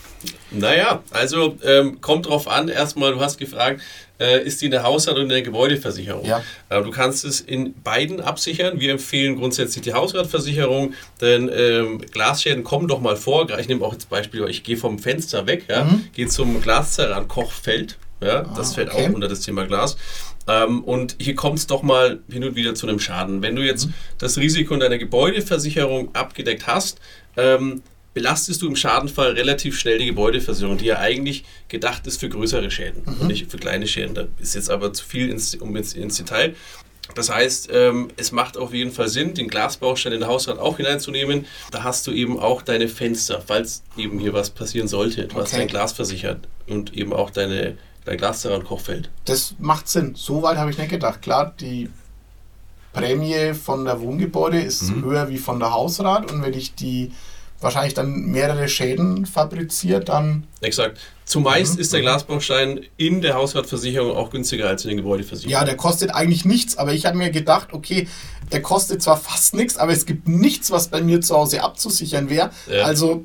Naja, 0.52 1.02
also 1.12 1.58
ähm, 1.64 2.02
kommt 2.02 2.28
drauf 2.28 2.48
an. 2.48 2.68
Erstmal, 2.68 3.14
du 3.14 3.22
hast 3.22 3.38
gefragt, 3.38 3.82
äh, 4.20 4.44
ist 4.44 4.62
die 4.62 4.68
eine 4.68 4.84
Hausrat- 4.84 5.16
oder 5.16 5.24
eine 5.24 5.42
Gebäudeversicherung? 5.42 6.26
Ja. 6.26 6.44
Äh, 6.70 6.84
du 6.84 6.92
kannst 6.92 7.26
es 7.26 7.42
in 7.42 7.74
beiden 7.82 8.20
absichern. 8.20 8.80
Wir 8.80 8.92
empfehlen 8.92 9.38
grundsätzlich 9.38 9.84
die 9.84 9.94
Hausratversicherung, 9.94 10.94
denn 11.22 11.50
ähm, 11.52 12.02
Glasschäden 12.12 12.64
kommen 12.64 12.88
doch 12.88 13.00
mal 13.00 13.16
vor. 13.16 13.50
Ich 13.58 13.68
nehme 13.68 13.84
auch 13.84 13.94
jetzt 13.94 14.10
Beispiel, 14.10 14.46
ich 14.50 14.64
gehe 14.64 14.78
vom 14.78 15.00
Fenster 15.00 15.48
weg, 15.48 15.66
ja, 15.70 15.90
gehe 16.14 16.28
zum 16.28 16.62
Glaszerran 16.62 17.28
Kochfeld. 17.28 17.98
Ja, 18.22 18.44
das 18.56 18.76
fällt 18.76 18.92
okay. 18.94 19.08
auch 19.10 19.14
unter 19.14 19.28
das 19.28 19.42
Thema 19.42 19.66
Glas. 19.66 19.98
Ähm, 20.48 20.84
und 20.84 21.16
hier 21.20 21.36
kommt 21.36 21.60
es 21.60 21.68
doch 21.68 21.82
mal 21.84 22.20
hin 22.30 22.44
und 22.44 22.56
wieder 22.56 22.76
zu 22.76 22.88
einem 22.88 23.00
Schaden. 23.00 23.42
Wenn 23.42 23.56
du 23.56 23.64
jetzt 23.64 23.90
das 24.20 24.38
Risiko 24.38 24.74
in 24.74 24.80
deiner 24.80 24.98
Gebäudeversicherung 24.98 26.14
abgedeckt 26.14 26.68
hast, 26.68 27.00
ähm, 27.38 27.82
belastest 28.14 28.62
du 28.62 28.68
im 28.68 28.76
Schadenfall 28.76 29.32
relativ 29.32 29.80
schnell 29.80 29.98
die 29.98 30.06
Gebäudeversicherung, 30.08 30.78
die 30.78 30.86
ja 30.86 31.00
eigentlich 31.00 31.46
gedacht 31.70 32.06
ist 32.08 32.20
für 32.20 32.28
größere 32.30 32.70
Schäden 32.70 33.04
und 33.06 33.28
nicht 33.28 33.50
für 33.50 33.58
kleine 33.58 33.88
Schäden. 33.88 34.14
Da 34.16 34.28
ist 34.40 34.54
jetzt 34.56 34.70
aber 34.70 34.92
zu 34.94 35.06
viel 35.06 35.30
ins, 35.30 35.56
um 35.56 35.76
ins, 35.76 35.94
ins 35.94 36.18
Detail. 36.18 36.56
Das 37.16 37.30
heißt, 37.30 37.70
ähm, 37.74 38.10
es 38.18 38.32
macht 38.32 38.58
auf 38.58 38.74
jeden 38.74 38.92
Fall 38.92 39.08
Sinn, 39.10 39.34
den 39.34 39.48
Glasbaustein 39.48 40.14
in 40.14 40.20
den 40.22 40.28
Hausrat 40.30 40.60
auch 40.60 40.78
hineinzunehmen. 40.78 41.46
Da 41.72 41.84
hast 41.84 42.06
du 42.08 42.12
eben 42.12 42.40
auch 42.40 42.62
deine 42.62 42.88
Fenster, 42.88 43.42
falls 43.46 43.84
eben 43.98 44.20
hier 44.20 44.34
was 44.34 44.50
passieren 44.50 44.88
sollte. 44.88 45.28
Du 45.28 45.36
hast 45.36 45.50
Okay. 45.50 45.58
dein 45.60 45.68
Glas 45.68 45.94
versichert 45.94 46.48
und 46.68 46.94
eben 46.96 47.12
auch 47.14 47.30
deine, 47.30 47.78
dein 48.06 48.18
Glas 48.18 48.42
daran 48.42 48.64
Kochfeld. 48.64 49.10
Das 49.26 49.56
macht 49.60 49.88
Sinn. 49.88 50.14
So 50.16 50.42
weit 50.44 50.58
habe 50.58 50.72
ich 50.72 50.78
nicht 50.78 50.90
gedacht. 50.90 51.22
Klar, 51.22 51.54
die 51.60 51.90
Prämie 52.94 53.54
von 53.54 53.86
der 53.86 54.02
Wohngebäude 54.02 54.60
ist 54.60 54.84
Mhm. 54.90 55.06
höher 55.06 55.30
wie 55.30 55.38
von 55.38 55.60
der 55.60 55.72
Hausrat 55.72 56.30
und 56.32 56.42
wenn 56.42 56.54
ich 56.54 56.76
die 56.76 57.12
wahrscheinlich 57.62 57.94
dann 57.94 58.26
mehrere 58.26 58.68
Schäden 58.68 59.26
fabriziere, 59.26 60.00
dann 60.02 60.46
Exakt. 60.62 61.00
Zumeist 61.26 61.76
Mhm. 61.76 61.80
ist 61.82 61.94
der 61.94 62.02
Glasbaustein 62.02 62.82
in 62.98 63.22
der 63.22 63.36
Hausratversicherung 63.36 64.18
auch 64.18 64.32
günstiger 64.32 64.68
als 64.68 64.84
in 64.84 64.90
den 64.90 64.98
Gebäudeversicherungen. 64.98 65.52
ja, 65.60 65.64
der 65.64 65.78
kostet 65.78 66.10
eigentlich 66.14 66.44
nichts, 66.44 66.78
aber 66.78 66.92
ich 66.94 67.06
habe 67.06 67.18
mir 67.18 67.30
gedacht, 67.30 67.70
okay, 67.72 68.08
der 68.52 68.62
kostet 68.62 69.02
zwar 69.02 69.16
fast 69.16 69.54
nichts, 69.54 69.78
aber 69.78 69.94
es 69.94 70.06
gibt 70.06 70.28
nichts, 70.28 70.72
was 70.72 70.90
bei 70.90 71.02
mir 71.02 71.22
zu 71.22 71.36
Hause 71.36 71.64
abzusichern 71.64 72.30
wäre. 72.30 72.50
Ja. 72.70 72.84
Also 72.84 73.24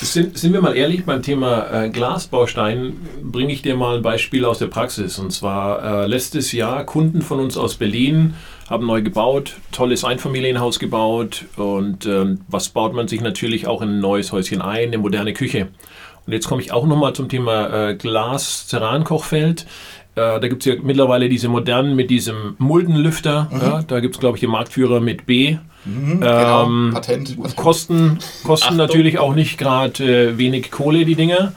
Sind, 0.00 0.36
sind 0.36 0.52
wir 0.52 0.60
mal 0.60 0.76
ehrlich, 0.76 1.04
beim 1.04 1.22
Thema 1.22 1.84
äh, 1.84 1.90
Glasbaustein 1.90 2.94
bringe 3.22 3.52
ich 3.52 3.62
dir 3.62 3.76
mal 3.76 3.96
ein 3.96 4.02
Beispiel 4.02 4.44
aus 4.44 4.58
der 4.58 4.66
Praxis. 4.66 5.18
Und 5.18 5.32
zwar 5.32 6.04
äh, 6.04 6.06
letztes 6.06 6.52
Jahr 6.52 6.84
Kunden 6.84 7.22
von 7.22 7.40
uns 7.40 7.56
aus 7.56 7.76
Berlin 7.76 8.34
haben 8.68 8.86
neu 8.86 9.02
gebaut, 9.02 9.56
tolles 9.72 10.04
Einfamilienhaus 10.04 10.78
gebaut 10.78 11.44
und 11.56 12.06
ähm, 12.06 12.40
was 12.48 12.70
baut 12.70 12.94
man 12.94 13.08
sich 13.08 13.20
natürlich 13.20 13.66
auch 13.66 13.82
in 13.82 13.90
ein 13.90 14.00
neues 14.00 14.32
Häuschen 14.32 14.62
ein, 14.62 14.88
eine 14.88 14.98
moderne 14.98 15.34
Küche. 15.34 15.68
Und 16.26 16.32
jetzt 16.32 16.48
komme 16.48 16.62
ich 16.62 16.72
auch 16.72 16.86
nochmal 16.86 17.12
zum 17.12 17.28
Thema 17.28 17.90
äh, 17.90 17.94
Glas-Ceran-Kochfeld. 17.94 19.66
Äh, 20.14 20.40
da 20.40 20.48
gibt 20.48 20.66
es 20.66 20.72
ja 20.72 20.80
mittlerweile 20.82 21.28
diese 21.28 21.48
modernen 21.48 21.94
mit 21.94 22.08
diesem 22.08 22.54
Muldenlüfter. 22.58 23.50
Ja, 23.52 23.82
da 23.82 24.00
gibt 24.00 24.14
es, 24.14 24.20
glaube 24.20 24.38
ich, 24.38 24.40
den 24.40 24.50
Marktführer 24.50 25.00
mit 25.00 25.26
B. 25.26 25.58
genau, 25.84 26.64
Ähm, 26.66 26.90
Patent. 26.94 27.36
Kosten, 27.56 28.18
kosten 28.44 28.64
Achtung. 28.64 28.76
natürlich 28.78 29.18
auch 29.18 29.34
nicht 29.34 29.58
gerade 29.58 30.04
äh, 30.32 30.38
wenig 30.38 30.70
Kohle, 30.70 31.04
die 31.04 31.14
Dinger. 31.14 31.52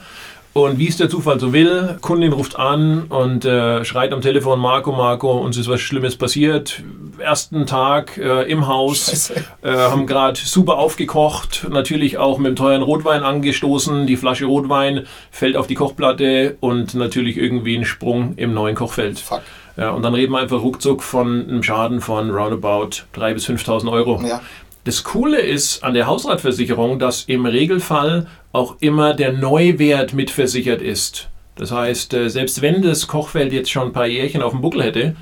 Und 0.64 0.78
wie 0.78 0.88
es 0.88 0.96
der 0.96 1.08
Zufall 1.08 1.38
so 1.38 1.52
will, 1.52 1.98
Kundin 2.00 2.32
ruft 2.32 2.58
an 2.58 3.04
und 3.08 3.44
äh, 3.44 3.84
schreit 3.84 4.12
am 4.12 4.20
Telefon, 4.20 4.60
Marco, 4.60 4.92
Marco, 4.92 5.32
uns 5.38 5.56
ist 5.56 5.68
was 5.68 5.80
Schlimmes 5.80 6.16
passiert. 6.16 6.82
Ersten 7.18 7.66
Tag 7.66 8.16
äh, 8.18 8.42
im 8.50 8.66
Haus, 8.66 9.30
äh, 9.62 9.72
haben 9.72 10.06
gerade 10.06 10.38
super 10.38 10.78
aufgekocht, 10.78 11.66
natürlich 11.70 12.18
auch 12.18 12.38
mit 12.38 12.48
dem 12.48 12.56
teuren 12.56 12.82
Rotwein 12.82 13.22
angestoßen. 13.22 14.06
Die 14.06 14.16
Flasche 14.16 14.46
Rotwein 14.46 15.06
fällt 15.30 15.56
auf 15.56 15.66
die 15.66 15.74
Kochplatte 15.74 16.56
und 16.60 16.94
natürlich 16.94 17.36
irgendwie 17.36 17.76
ein 17.76 17.84
Sprung 17.84 18.34
im 18.36 18.54
neuen 18.54 18.74
Kochfeld. 18.74 19.18
Fuck. 19.18 19.42
Ja, 19.76 19.90
und 19.90 20.02
dann 20.02 20.12
reden 20.12 20.32
wir 20.32 20.40
einfach 20.40 20.60
ruckzuck 20.60 21.04
von 21.04 21.48
einem 21.48 21.62
Schaden 21.62 22.00
von 22.00 22.30
roundabout 22.30 23.04
3.000 23.14 23.34
bis 23.34 23.48
5.000 23.48 23.92
Euro. 23.92 24.20
Ja. 24.26 24.40
Das 24.84 25.04
Coole 25.04 25.40
ist 25.40 25.84
an 25.84 25.94
der 25.94 26.06
Hausratversicherung, 26.06 26.98
dass 26.98 27.24
im 27.24 27.46
Regelfall 27.46 28.26
auch 28.52 28.76
immer 28.80 29.14
der 29.14 29.32
Neuwert 29.32 30.14
mitversichert 30.14 30.80
ist. 30.80 31.28
Das 31.56 31.72
heißt, 31.72 32.14
äh, 32.14 32.30
selbst 32.30 32.62
wenn 32.62 32.82
das 32.82 33.06
Kochfeld 33.06 33.52
jetzt 33.52 33.70
schon 33.70 33.88
ein 33.88 33.92
paar 33.92 34.06
Jährchen 34.06 34.42
auf 34.42 34.52
dem 34.52 34.60
Buckel 34.60 34.82
hätte, 34.82 35.16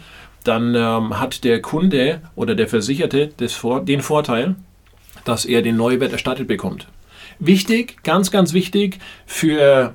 dann 0.45 0.75
ähm, 0.75 1.19
hat 1.19 1.45
der 1.45 1.61
Kunde 1.61 2.21
oder 2.37 2.55
der 2.55 2.69
Versicherte 2.69 3.31
das 3.38 3.61
den 3.83 4.01
Vorteil, 4.01 4.55
dass 5.25 5.45
er 5.45 5.62
den 5.62 5.77
Neuwert 5.77 6.12
erstattet 6.12 6.47
bekommt. 6.47 6.87
Wichtig, 7.38 8.03
ganz, 8.05 8.31
ganz 8.31 8.53
wichtig 8.53 8.99
für 9.27 9.95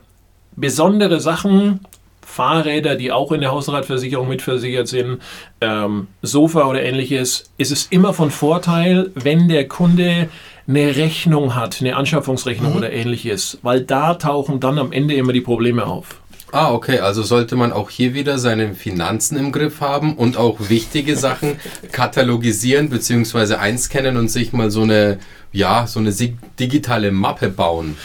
besondere 0.56 1.20
Sachen, 1.20 1.80
Fahrräder, 2.26 2.96
die 2.96 3.12
auch 3.12 3.32
in 3.32 3.42
der 3.42 3.52
Hausratversicherung 3.52 4.28
mitversichert 4.28 4.88
sind, 4.88 5.22
ähm, 5.60 6.08
Sofa 6.22 6.68
oder 6.68 6.82
ähnliches, 6.82 7.52
ist 7.58 7.72
es 7.72 7.88
immer 7.88 8.14
von 8.14 8.32
Vorteil, 8.32 9.12
wenn 9.16 9.48
der 9.48 9.68
Kunde 9.68 10.30
eine 10.68 10.96
Rechnung 10.96 11.56
hat, 11.56 11.82
eine 11.82 11.96
Anschaffungsrechnung 11.96 12.76
oder 12.76 12.92
ähnliches, 12.94 13.60
weil 13.62 13.82
da 13.82 14.14
tauchen 14.14 14.60
dann 14.60 14.80
am 14.80 14.92
Ende 14.92 15.16
immer 15.16 15.34
die 15.34 15.42
Probleme 15.42 15.86
auf. 15.86 16.22
Ah, 16.54 16.74
okay, 16.74 17.00
also 17.00 17.24
sollte 17.24 17.56
man 17.56 17.72
auch 17.72 17.90
hier 17.90 18.14
wieder 18.14 18.38
seine 18.38 18.74
Finanzen 18.76 19.38
im 19.38 19.54
Griff 19.54 19.80
haben 19.80 20.18
und 20.18 20.36
auch 20.36 20.70
wichtige 20.70 21.16
Sachen 21.16 21.58
katalogisieren 21.94 22.90
bzw. 22.90 23.56
einscannen 23.56 24.18
und 24.18 24.28
sich 24.28 24.52
mal 24.52 24.70
so 24.70 24.82
eine, 24.82 25.20
ja, 25.54 25.88
so 25.88 26.00
eine 26.00 26.14
digitale 26.60 27.12
Mappe 27.12 27.50
bauen. 27.50 27.96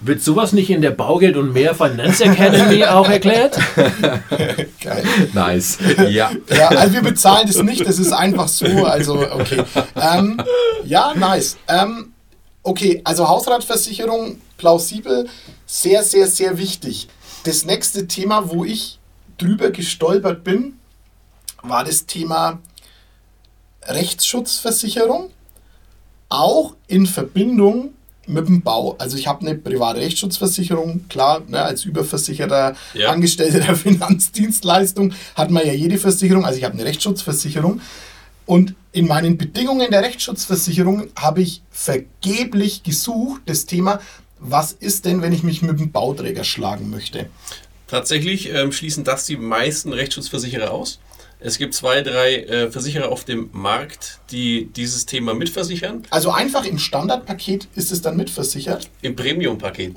Wird 0.00 0.22
sowas 0.22 0.52
nicht 0.52 0.68
in 0.68 0.82
der 0.82 0.90
Baugeld- 0.90 1.36
und 1.36 1.52
Mehr 1.52 1.74
Finance 1.74 2.22
Academy 2.22 2.84
auch 2.86 3.08
erklärt? 3.08 3.58
Geil. 4.80 5.04
Nice. 5.32 5.78
Ja. 6.10 6.30
Ja, 6.54 6.68
also 6.68 6.94
wir 6.94 7.02
bezahlen 7.02 7.46
das 7.46 7.62
nicht, 7.62 7.86
das 7.86 7.98
ist 7.98 8.12
einfach 8.12 8.48
so. 8.48 8.66
Also, 8.84 9.14
okay. 9.14 9.64
Ähm, 9.94 10.42
ja, 10.84 11.14
nice. 11.14 11.56
Ähm, 11.66 12.12
okay, 12.62 13.00
also 13.04 13.26
Hausratversicherung, 13.26 14.38
plausibel, 14.58 15.28
sehr, 15.64 16.02
sehr, 16.02 16.26
sehr 16.26 16.58
wichtig. 16.58 17.08
Das 17.44 17.64
nächste 17.64 18.06
Thema, 18.06 18.50
wo 18.50 18.66
ich 18.66 18.98
drüber 19.38 19.70
gestolpert 19.70 20.44
bin, 20.44 20.78
war 21.62 21.84
das 21.84 22.04
Thema 22.04 22.60
Rechtsschutzversicherung. 23.84 25.30
Auch 26.28 26.74
in 26.86 27.06
Verbindung 27.06 27.94
mit 28.26 28.48
dem 28.48 28.62
Bau. 28.62 28.96
Also 28.98 29.16
ich 29.16 29.26
habe 29.26 29.46
eine 29.46 29.54
private 29.56 30.00
Rechtsschutzversicherung, 30.00 31.08
klar, 31.08 31.42
ne, 31.46 31.62
als 31.62 31.84
überversicherter 31.84 32.74
Ja. 32.94 33.10
Angestellter 33.10 33.60
der 33.60 33.76
Finanzdienstleistung 33.76 35.12
hat 35.34 35.50
man 35.50 35.66
ja 35.66 35.72
jede 35.72 35.98
Versicherung, 35.98 36.44
also 36.44 36.58
ich 36.58 36.64
habe 36.64 36.74
eine 36.74 36.84
Rechtsschutzversicherung. 36.84 37.80
Und 38.46 38.74
in 38.92 39.08
meinen 39.08 39.36
Bedingungen 39.36 39.90
der 39.90 40.02
Rechtsschutzversicherung 40.02 41.08
habe 41.16 41.42
ich 41.42 41.62
vergeblich 41.70 42.84
gesucht, 42.84 43.42
das 43.46 43.66
Thema, 43.66 44.00
was 44.38 44.72
ist 44.72 45.04
denn, 45.04 45.20
wenn 45.22 45.32
ich 45.32 45.42
mich 45.42 45.62
mit 45.62 45.80
dem 45.80 45.90
Bauträger 45.90 46.44
schlagen 46.44 46.90
möchte? 46.90 47.28
Tatsächlich 47.88 48.52
ähm, 48.52 48.72
schließen 48.72 49.04
das 49.04 49.26
die 49.26 49.36
meisten 49.36 49.92
Rechtsschutzversicherer 49.92 50.70
aus. 50.70 50.98
Es 51.38 51.58
gibt 51.58 51.74
zwei, 51.74 52.00
drei 52.00 52.36
äh, 52.36 52.70
Versicherer 52.70 53.10
auf 53.10 53.24
dem 53.24 53.50
Markt, 53.52 54.20
die 54.30 54.66
dieses 54.74 55.04
Thema 55.04 55.34
mitversichern. 55.34 56.02
Also 56.10 56.30
einfach 56.30 56.64
im 56.64 56.78
Standardpaket 56.78 57.68
ist 57.76 57.92
es 57.92 58.00
dann 58.00 58.16
mitversichert. 58.16 58.88
Im 59.02 59.14
Premium-Paket. 59.14 59.94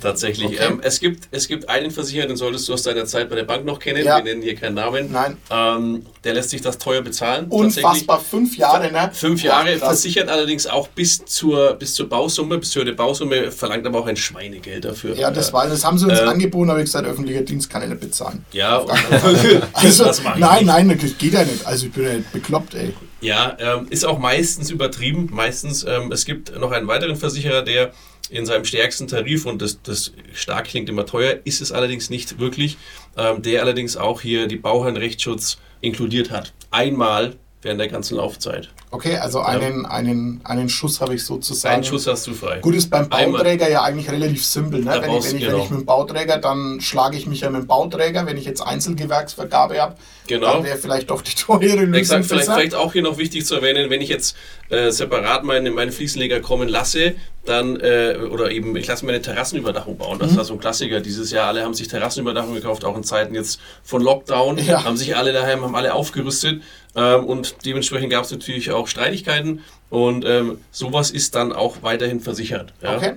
Tatsächlich. 0.00 0.46
Okay. 0.46 0.66
Ähm, 0.68 0.80
es, 0.82 1.00
gibt, 1.00 1.28
es 1.32 1.48
gibt 1.48 1.68
einen 1.68 1.90
Versicherer, 1.90 2.26
den 2.28 2.36
solltest 2.36 2.68
du 2.68 2.74
aus 2.74 2.82
deiner 2.84 3.06
Zeit 3.06 3.28
bei 3.28 3.34
der 3.34 3.42
Bank 3.42 3.64
noch 3.64 3.80
kennen. 3.80 4.04
Ja. 4.04 4.18
Wir 4.18 4.24
nennen 4.24 4.42
hier 4.42 4.54
keinen 4.54 4.74
Namen. 4.74 5.10
Nein. 5.10 5.36
Ähm, 5.50 6.06
der 6.22 6.34
lässt 6.34 6.50
sich 6.50 6.60
das 6.60 6.78
teuer 6.78 7.02
bezahlen. 7.02 7.46
Unfassbar, 7.48 8.20
fünf 8.20 8.56
Jahre, 8.56 8.92
ne? 8.92 9.10
Fünf 9.12 9.42
Jahre 9.42 9.74
Ach, 9.76 9.86
versichert 9.86 10.28
allerdings 10.28 10.66
auch 10.66 10.88
bis 10.88 11.24
zur, 11.24 11.74
bis 11.74 11.94
zur 11.94 12.08
Bausumme, 12.08 12.58
bis 12.58 12.70
zur 12.70 12.84
Bausumme, 12.94 13.50
verlangt 13.50 13.86
aber 13.86 13.98
auch 14.00 14.06
ein 14.06 14.16
Schweinegeld 14.16 14.84
dafür. 14.84 15.16
Ja, 15.16 15.30
das 15.30 15.52
war, 15.52 15.66
das 15.66 15.84
haben 15.84 15.98
sie 15.98 16.06
uns 16.06 16.18
Äh, 16.20 16.22
angeboten, 16.22 16.70
aber 16.70 16.78
ich 16.78 16.84
gesagt, 16.86 17.06
öffentlicher 17.06 17.42
Dienst 17.42 17.68
kann 17.68 17.82
ich 17.82 17.88
nicht 17.88 18.00
bezahlen. 18.00 18.44
Ja, 18.52 18.84
Also, 19.72 20.04
das 20.04 20.22
mach 20.22 20.34
ich 20.36 20.40
nein. 20.40 20.67
Nein, 20.68 20.98
das 21.00 21.18
geht 21.18 21.32
ja 21.32 21.44
nicht. 21.44 21.66
Also 21.66 21.86
ich 21.86 21.92
bin 21.92 22.04
ja 22.04 22.12
nicht 22.14 22.32
bekloppt, 22.32 22.74
ey. 22.74 22.94
Ja, 23.20 23.56
ähm, 23.58 23.86
ist 23.90 24.04
auch 24.04 24.18
meistens 24.18 24.70
übertrieben. 24.70 25.28
Meistens, 25.32 25.84
ähm, 25.84 26.12
es 26.12 26.24
gibt 26.24 26.56
noch 26.58 26.70
einen 26.70 26.86
weiteren 26.86 27.16
Versicherer, 27.16 27.62
der 27.62 27.92
in 28.30 28.46
seinem 28.46 28.64
stärksten 28.64 29.08
Tarif, 29.08 29.46
und 29.46 29.62
das, 29.62 29.80
das 29.82 30.12
stark 30.34 30.66
klingt 30.66 30.88
immer 30.88 31.06
teuer, 31.06 31.38
ist 31.44 31.62
es 31.62 31.72
allerdings 31.72 32.10
nicht 32.10 32.38
wirklich, 32.38 32.76
ähm, 33.16 33.42
der 33.42 33.62
allerdings 33.62 33.96
auch 33.96 34.20
hier 34.20 34.46
die 34.46 34.56
Bauherrenrechtsschutz 34.56 35.58
inkludiert 35.80 36.30
hat. 36.30 36.52
Einmal 36.70 37.36
während 37.62 37.80
der 37.80 37.88
ganzen 37.88 38.16
Laufzeit. 38.16 38.68
Okay, 38.90 39.16
also 39.18 39.40
einen, 39.40 39.84
einen, 39.84 40.40
einen 40.44 40.68
Schuss 40.70 41.00
habe 41.00 41.14
ich 41.14 41.24
sozusagen. 41.24 41.74
Einen 41.74 41.84
Schuss 41.84 42.06
hast 42.06 42.26
du 42.26 42.32
frei. 42.32 42.60
Gut, 42.60 42.74
ist 42.74 42.88
beim 42.88 43.06
Einmal. 43.10 43.38
Bauträger 43.42 43.68
ja 43.68 43.82
eigentlich 43.82 44.10
relativ 44.10 44.44
simpel. 44.44 44.80
Ne? 44.80 44.98
Wenn, 45.02 45.10
ich, 45.16 45.24
wenn, 45.24 45.36
ich, 45.36 45.44
genau. 45.44 45.56
wenn 45.56 45.64
ich 45.64 45.70
mit 45.70 45.80
dem 45.80 45.86
Bauträger, 45.86 46.38
dann 46.38 46.80
schlage 46.80 47.16
ich 47.18 47.26
mich 47.26 47.40
ja 47.42 47.50
mit 47.50 47.62
dem 47.62 47.66
Bauträger. 47.66 48.24
Wenn 48.24 48.38
ich 48.38 48.46
jetzt 48.46 48.62
Einzelgewerksvergabe 48.62 49.80
habe, 49.80 49.96
Genau. 50.28 50.54
dann 50.54 50.64
wäre 50.64 50.76
vielleicht 50.76 51.10
doch 51.10 51.22
die 51.22 51.34
teure 51.34 51.64
Lösung 51.66 51.94
Exakt, 51.94 52.26
vielleicht, 52.26 52.46
vielleicht 52.46 52.74
auch 52.74 52.92
hier 52.92 53.02
noch 53.02 53.16
wichtig 53.18 53.46
zu 53.46 53.56
erwähnen, 53.56 53.90
wenn 53.90 54.02
ich 54.02 54.10
jetzt 54.10 54.36
äh, 54.68 54.90
separat 54.90 55.42
meine, 55.42 55.70
meine 55.70 55.90
Fliesenleger 55.90 56.40
kommen 56.40 56.68
lasse, 56.68 57.14
dann, 57.46 57.80
äh, 57.80 58.16
oder 58.30 58.50
eben, 58.50 58.76
ich 58.76 58.86
lasse 58.86 59.06
mir 59.06 59.12
eine 59.12 59.22
Terrassenüberdachung 59.22 59.96
bauen. 59.96 60.18
Mhm. 60.18 60.22
Das 60.22 60.36
war 60.36 60.44
so 60.44 60.52
ein 60.52 60.60
Klassiker 60.60 61.00
dieses 61.00 61.30
Jahr. 61.30 61.48
Alle 61.48 61.64
haben 61.64 61.72
sich 61.72 61.88
Terrassenüberdachung 61.88 62.54
gekauft, 62.54 62.84
auch 62.84 62.96
in 62.96 63.04
Zeiten 63.04 63.34
jetzt 63.34 63.58
von 63.82 64.02
Lockdown. 64.02 64.58
Ja. 64.58 64.84
Haben 64.84 64.98
sich 64.98 65.16
alle 65.16 65.32
daheim, 65.32 65.62
haben 65.62 65.74
alle 65.74 65.94
aufgerüstet. 65.94 66.62
Ähm, 66.94 67.24
und 67.24 67.64
dementsprechend 67.64 68.10
gab 68.10 68.24
es 68.24 68.30
natürlich 68.30 68.70
auch 68.70 68.77
Streitigkeiten. 68.86 69.60
Und 69.90 70.24
ähm, 70.26 70.58
sowas 70.70 71.10
ist 71.10 71.34
dann 71.34 71.52
auch 71.52 71.82
weiterhin 71.82 72.20
versichert. 72.20 72.72
Ja? 72.82 72.96
Okay. 72.96 73.12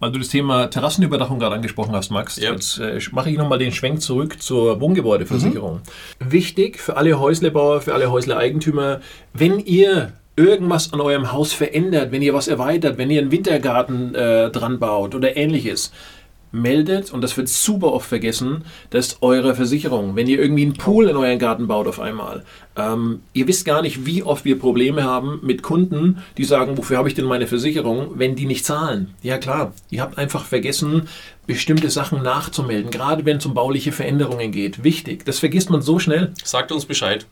Weil 0.00 0.10
du 0.10 0.18
das 0.18 0.30
Thema 0.30 0.66
Terrassenüberdachung 0.66 1.38
gerade 1.38 1.54
angesprochen 1.54 1.94
hast, 1.94 2.10
Max, 2.10 2.36
Ja. 2.36 2.50
jetzt 2.52 2.78
äh, 2.80 2.98
mache 3.12 3.30
ich 3.30 3.38
nochmal 3.38 3.58
den 3.58 3.70
Schwenk 3.70 4.02
zurück 4.02 4.42
zur 4.42 4.80
Wohngebäudeversicherung. 4.80 5.80
Wichtig 6.18 6.80
für 6.80 6.96
alle 6.96 7.20
Häuslebauer, 7.20 7.82
für 7.82 7.94
alle 7.94 8.10
Häuslereigentümer, 8.10 9.00
wenn 9.32 9.60
ihr 9.60 10.14
irgendwas 10.34 10.92
an 10.92 11.00
eurem 11.00 11.30
Haus 11.30 11.52
verändert, 11.52 12.10
wenn 12.10 12.22
ihr 12.22 12.34
was 12.34 12.48
erweitert, 12.48 12.98
wenn 12.98 13.10
ihr 13.10 13.20
einen 13.20 13.30
Wintergarten 13.30 14.14
äh, 14.14 14.50
dran 14.50 14.78
baut 14.80 15.14
oder 15.14 15.36
ähnliches, 15.36 15.92
meldet, 16.52 17.12
und 17.12 17.22
das 17.22 17.36
wird 17.36 17.48
super 17.48 17.92
oft 17.92 18.08
vergessen, 18.08 18.64
dass 18.90 19.18
eure 19.22 19.54
Versicherung, 19.54 20.14
wenn 20.14 20.28
ihr 20.28 20.38
irgendwie 20.38 20.62
einen 20.62 20.74
Pool 20.74 21.08
in 21.08 21.16
euren 21.16 21.38
Garten 21.38 21.66
baut 21.66 21.88
auf 21.88 21.98
einmal, 21.98 22.44
ähm, 22.76 23.20
ihr 23.32 23.48
wisst 23.48 23.64
gar 23.64 23.82
nicht, 23.82 24.06
wie 24.06 24.22
oft 24.22 24.44
wir 24.44 24.58
Probleme 24.58 25.04
haben 25.04 25.40
mit 25.42 25.62
Kunden, 25.62 26.18
die 26.36 26.44
sagen, 26.44 26.78
wofür 26.78 26.98
habe 26.98 27.08
ich 27.08 27.14
denn 27.14 27.24
meine 27.24 27.46
Versicherung, 27.46 28.12
wenn 28.14 28.36
die 28.36 28.46
nicht 28.46 28.64
zahlen. 28.64 29.14
Ja 29.22 29.38
klar, 29.38 29.72
ihr 29.90 30.02
habt 30.02 30.18
einfach 30.18 30.44
vergessen, 30.44 31.08
bestimmte 31.46 31.90
Sachen 31.90 32.22
nachzumelden, 32.22 32.90
gerade 32.90 33.24
wenn 33.24 33.38
es 33.38 33.46
um 33.46 33.54
bauliche 33.54 33.92
Veränderungen 33.92 34.52
geht. 34.52 34.84
Wichtig, 34.84 35.24
das 35.24 35.38
vergisst 35.38 35.70
man 35.70 35.82
so 35.82 35.98
schnell. 35.98 36.32
Sagt 36.44 36.70
uns 36.70 36.86
Bescheid, 36.86 37.26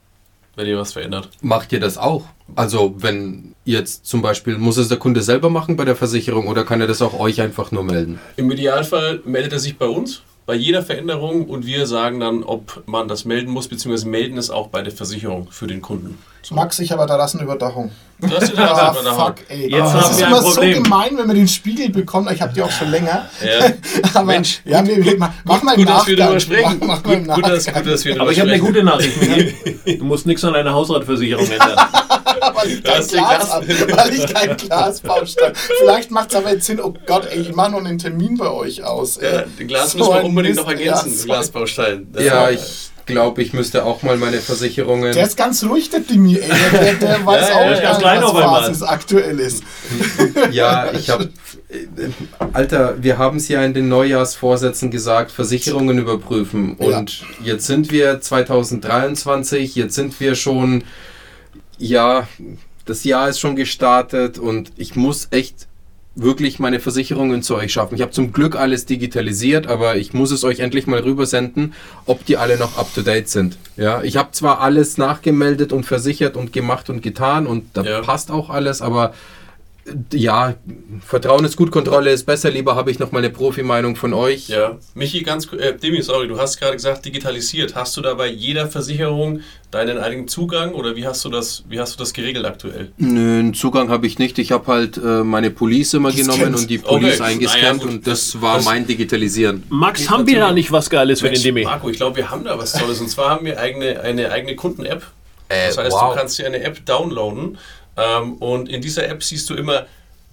wenn 0.60 0.66
ihr 0.66 0.78
was 0.78 0.92
verändert. 0.92 1.30
Macht 1.40 1.72
ihr 1.72 1.80
das 1.80 1.96
auch? 1.96 2.26
Also, 2.54 2.94
wenn 2.98 3.54
jetzt 3.64 4.06
zum 4.06 4.22
Beispiel, 4.22 4.58
muss 4.58 4.76
es 4.76 4.88
der 4.88 4.98
Kunde 4.98 5.22
selber 5.22 5.48
machen 5.48 5.76
bei 5.76 5.84
der 5.84 5.96
Versicherung 5.96 6.48
oder 6.48 6.64
kann 6.64 6.80
er 6.80 6.86
das 6.86 7.00
auch 7.00 7.18
euch 7.18 7.40
einfach 7.40 7.72
nur 7.72 7.82
melden? 7.82 8.18
Im 8.36 8.50
Idealfall 8.50 9.20
meldet 9.24 9.54
er 9.54 9.58
sich 9.58 9.78
bei 9.78 9.86
uns 9.86 10.22
bei 10.46 10.54
jeder 10.56 10.82
Veränderung 10.82 11.46
und 11.46 11.64
wir 11.64 11.86
sagen 11.86 12.18
dann, 12.18 12.42
ob 12.42 12.82
man 12.86 13.06
das 13.06 13.24
melden 13.24 13.52
muss, 13.52 13.68
beziehungsweise 13.68 14.08
melden 14.08 14.36
es 14.36 14.50
auch 14.50 14.66
bei 14.66 14.82
der 14.82 14.92
Versicherung 14.92 15.46
für 15.50 15.68
den 15.68 15.80
Kunden. 15.80 16.18
Max, 16.50 16.78
ich 16.78 16.90
habe 16.90 17.06
Terrassenüberdachung. 17.06 17.90
Du 18.18 18.28
hast 18.28 18.52
die 18.52 18.56
Ah, 18.58 18.66
Terrassenüberdachung. 18.66 19.26
fuck, 19.26 19.36
ey. 19.48 19.70
Jetzt 19.70 19.80
das 19.80 19.92
haben 19.92 20.10
ist 20.10 20.18
wir 20.18 20.26
ein 20.26 20.32
immer 20.32 20.42
Problem. 20.42 20.74
so 20.76 20.82
gemein, 20.82 21.10
wenn 21.18 21.26
man 21.26 21.36
den 21.36 21.48
Spiegel 21.48 21.90
bekommt. 21.90 22.30
Ich 22.32 22.42
habe 22.42 22.52
die 22.52 22.62
auch 22.62 22.70
schon 22.70 22.90
länger. 22.90 23.26
Ja. 23.44 23.70
Aber 24.14 24.24
Mensch, 24.24 24.60
ja, 24.64 24.84
wir, 24.86 25.04
wir, 25.04 25.16
mach, 25.18 25.30
mach 25.44 25.62
mal 25.62 25.72
im 25.74 25.80
gut, 25.84 25.88
dass 25.90 26.06
wir 26.06 26.16
darüber 26.16 26.40
sprechen. 26.40 26.76
Mach, 26.80 26.86
mach 26.98 27.04
mal 27.04 27.12
im 27.14 27.26
Gut, 27.26 27.34
gut, 27.36 27.46
dass, 27.48 27.66
gut, 27.66 27.86
dass 27.86 28.04
wir 28.04 28.20
Aber 28.20 28.32
ich 28.32 28.40
habe 28.40 28.50
eine 28.50 28.60
gute 28.60 28.82
Nachricht. 28.82 29.16
Du 30.00 30.04
musst 30.04 30.26
nichts 30.26 30.44
an 30.44 30.52
deiner 30.54 30.72
Hausratversicherung 30.72 31.44
ändern. 31.50 31.76
weil 32.54 32.70
ich 32.70 32.82
Da 32.82 32.92
kein 32.92 33.06
Glas 33.06 33.08
Glas. 33.08 33.50
habe, 33.52 33.66
weil 33.96 34.14
ich 34.14 34.26
kein 34.34 34.56
Glasbaustein. 34.56 35.52
Vielleicht 35.54 36.10
macht 36.10 36.30
es 36.30 36.36
aber 36.36 36.50
jetzt 36.52 36.66
Sinn, 36.66 36.80
oh 36.80 36.94
Gott, 37.06 37.26
ey, 37.30 37.40
ich 37.40 37.54
mache 37.54 37.72
noch 37.72 37.78
einen 37.78 37.98
Termin 37.98 38.36
bei 38.36 38.50
euch 38.50 38.82
aus. 38.82 39.16
ey. 39.18 39.34
Ja, 39.34 39.42
den 39.58 39.68
Glas 39.68 39.92
So 39.92 39.98
müssen 39.98 40.12
wir 40.14 40.24
unbedingt 40.24 40.56
Mist, 40.56 40.66
noch 40.66 40.72
ergänzen, 40.72 41.18
ja, 41.18 41.24
Glasbaustein. 41.24 42.06
Das 42.12 42.24
Ja, 42.24 42.50
ich 42.50 42.89
glaube, 43.06 43.42
ich 43.42 43.52
müsste 43.52 43.84
auch 43.84 44.02
mal 44.02 44.16
meine 44.16 44.38
Versicherungen. 44.38 45.12
Der 45.12 45.26
ist 45.26 45.36
ganz 45.36 45.64
ruhig, 45.64 45.90
der 45.90 46.00
Dimi, 46.00 46.36
ey. 46.36 46.48
Der, 46.72 46.94
der, 46.94 47.26
weiß 47.26 47.48
Ja, 47.48 47.54
auch 47.56 47.60
ja, 47.60 47.72
gar 47.72 47.82
ganz 47.82 47.98
nicht, 47.98 48.00
klein 48.00 48.22
was. 48.22 48.32
Basis 48.32 48.82
aktuell 48.82 49.40
ist. 49.40 49.62
Ja, 50.52 50.92
ich 50.92 51.10
habe. 51.10 51.28
Alter, 52.52 52.96
wir 53.00 53.18
haben 53.18 53.36
es 53.36 53.48
ja 53.48 53.62
in 53.62 53.74
den 53.74 53.88
Neujahrsvorsätzen 53.88 54.90
gesagt, 54.90 55.30
Versicherungen 55.30 55.98
überprüfen. 55.98 56.76
Ja. 56.80 56.98
Und 56.98 57.24
jetzt 57.44 57.66
sind 57.66 57.90
wir 57.92 58.20
2023, 58.20 59.74
jetzt 59.76 59.94
sind 59.94 60.18
wir 60.20 60.34
schon. 60.34 60.84
Ja, 61.78 62.28
das 62.86 63.04
Jahr 63.04 63.28
ist 63.28 63.38
schon 63.40 63.56
gestartet 63.56 64.38
und 64.38 64.72
ich 64.76 64.96
muss 64.96 65.28
echt 65.30 65.68
wirklich 66.16 66.58
meine 66.58 66.80
Versicherungen 66.80 67.42
zu 67.42 67.54
euch 67.56 67.72
schaffen. 67.72 67.94
Ich 67.94 68.02
habe 68.02 68.10
zum 68.10 68.32
Glück 68.32 68.56
alles 68.56 68.84
digitalisiert, 68.84 69.66
aber 69.68 69.96
ich 69.96 70.12
muss 70.12 70.32
es 70.32 70.42
euch 70.44 70.58
endlich 70.60 70.86
mal 70.86 71.00
rübersenden, 71.00 71.72
ob 72.04 72.24
die 72.26 72.36
alle 72.36 72.58
noch 72.58 72.76
up 72.78 72.92
to 72.94 73.02
date 73.02 73.28
sind. 73.28 73.56
Ja, 73.76 74.02
ich 74.02 74.16
habe 74.16 74.32
zwar 74.32 74.60
alles 74.60 74.98
nachgemeldet 74.98 75.72
und 75.72 75.84
versichert 75.86 76.36
und 76.36 76.52
gemacht 76.52 76.90
und 76.90 77.02
getan 77.02 77.46
und 77.46 77.64
da 77.74 77.82
Ja. 77.82 78.00
passt 78.00 78.30
auch 78.30 78.50
alles, 78.50 78.82
aber 78.82 79.14
ja, 80.12 80.54
Vertrauen 81.04 81.44
ist 81.44 81.56
gut, 81.56 81.70
Kontrolle 81.70 82.10
ist 82.10 82.24
besser. 82.26 82.50
Lieber 82.50 82.76
habe 82.76 82.90
ich 82.90 82.98
noch 82.98 83.12
mal 83.12 83.18
eine 83.20 83.30
Profi-Meinung 83.30 83.96
von 83.96 84.12
euch. 84.12 84.48
Ja, 84.48 84.78
Michi, 84.94 85.22
ganz 85.22 85.50
äh, 85.52 85.74
Demi, 85.74 86.02
sorry, 86.02 86.28
du 86.28 86.38
hast 86.38 86.58
gerade 86.58 86.74
gesagt 86.76 87.04
digitalisiert. 87.04 87.74
Hast 87.74 87.96
du 87.96 88.00
da 88.02 88.14
bei 88.14 88.28
jeder 88.28 88.68
Versicherung 88.68 89.40
deinen 89.70 89.98
eigenen 89.98 90.28
Zugang 90.28 90.74
oder 90.74 90.96
wie 90.96 91.06
hast 91.06 91.24
du 91.24 91.28
das, 91.30 91.64
wie 91.68 91.80
hast 91.80 91.94
du 91.94 91.98
das 91.98 92.12
geregelt 92.12 92.44
aktuell? 92.44 92.92
Nö, 92.98 93.38
einen 93.40 93.54
Zugang 93.54 93.88
habe 93.88 94.06
ich 94.06 94.18
nicht. 94.18 94.38
Ich 94.38 94.52
habe 94.52 94.66
halt 94.66 94.96
äh, 94.98 95.22
meine 95.24 95.50
Police 95.50 95.94
immer 95.94 96.10
Gescannt. 96.10 96.38
genommen 96.38 96.54
und 96.56 96.70
die 96.70 96.78
Police 96.78 97.20
Okay. 97.20 97.32
eingescannt 97.32 97.80
Naja, 97.82 97.92
und 97.94 98.06
das 98.06 98.40
war 98.40 98.56
Das- 98.56 98.64
mein 98.66 98.86
Digitalisieren. 98.86 99.62
Max, 99.68 100.00
Geht 100.00 100.10
haben 100.10 100.26
wir 100.26 100.40
da 100.40 100.52
nicht 100.52 100.70
was 100.72 100.90
Geiles 100.90 101.20
für 101.20 101.30
den 101.30 101.42
Demi? 101.42 101.64
Marco, 101.64 101.88
ich 101.88 101.96
glaube, 101.96 102.16
wir 102.16 102.30
haben 102.30 102.44
da 102.44 102.58
was 102.58 102.72
Tolles. 102.74 103.00
Und 103.00 103.08
zwar 103.08 103.30
haben 103.30 103.46
wir 103.46 103.58
eigene, 103.58 104.00
eine 104.00 104.30
eigene 104.30 104.56
Kunden-App. 104.56 105.02
Äh, 105.48 105.66
Das 105.68 105.78
heißt, 105.78 105.92
wow. 105.92 106.12
du 106.12 106.18
kannst 106.18 106.38
dir 106.38 106.46
eine 106.46 106.60
App 106.62 106.84
downloaden 106.86 107.58
und 108.38 108.68
in 108.68 108.80
dieser 108.80 109.08
App 109.08 109.22
siehst 109.22 109.48
du 109.50 109.54
immer 109.54 109.86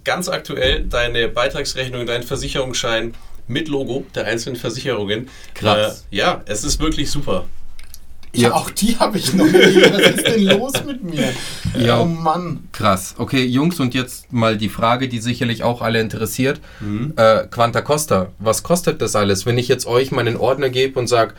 ganz 0.04 0.28
aktuell 0.28 0.84
deine 0.84 1.28
Beitragsrechnung, 1.28 2.06
deinen 2.06 2.22
Versicherungsschein 2.22 3.14
mit 3.46 3.68
Logo 3.68 4.06
der 4.14 4.26
einzelnen 4.26 4.56
Versicherungen. 4.56 5.28
Krass. 5.54 6.06
Äh, 6.10 6.16
ja, 6.16 6.42
es 6.46 6.64
ist 6.64 6.80
wirklich 6.80 7.10
super. 7.10 7.44
Ja, 8.34 8.48
Ja. 8.50 8.54
auch 8.54 8.70
die 8.70 8.98
habe 8.98 9.16
ich 9.18 9.32
noch 9.32 9.46
nie. 9.46 9.52
Was 9.52 10.00
ist 10.16 10.26
denn 10.26 10.42
los 10.44 10.72
mit 10.86 11.02
mir? 11.02 11.32
Ja. 11.78 12.00
Oh 12.00 12.04
Mann. 12.04 12.68
Krass. 12.72 13.14
Okay, 13.16 13.44
Jungs, 13.44 13.80
und 13.80 13.94
jetzt 13.94 14.30
mal 14.32 14.58
die 14.58 14.68
Frage, 14.68 15.08
die 15.08 15.18
sicherlich 15.18 15.62
auch 15.62 15.80
alle 15.80 15.98
interessiert. 16.00 16.60
Äh, 17.16 17.46
Quanta 17.50 17.80
Costa, 17.80 18.28
was 18.38 18.62
kostet 18.62 19.00
das 19.00 19.16
alles? 19.16 19.46
Wenn 19.46 19.56
ich 19.56 19.68
jetzt 19.68 19.86
euch 19.86 20.10
meinen 20.10 20.36
Ordner 20.36 20.68
gebe 20.68 20.98
und 20.98 21.06
sage, 21.06 21.32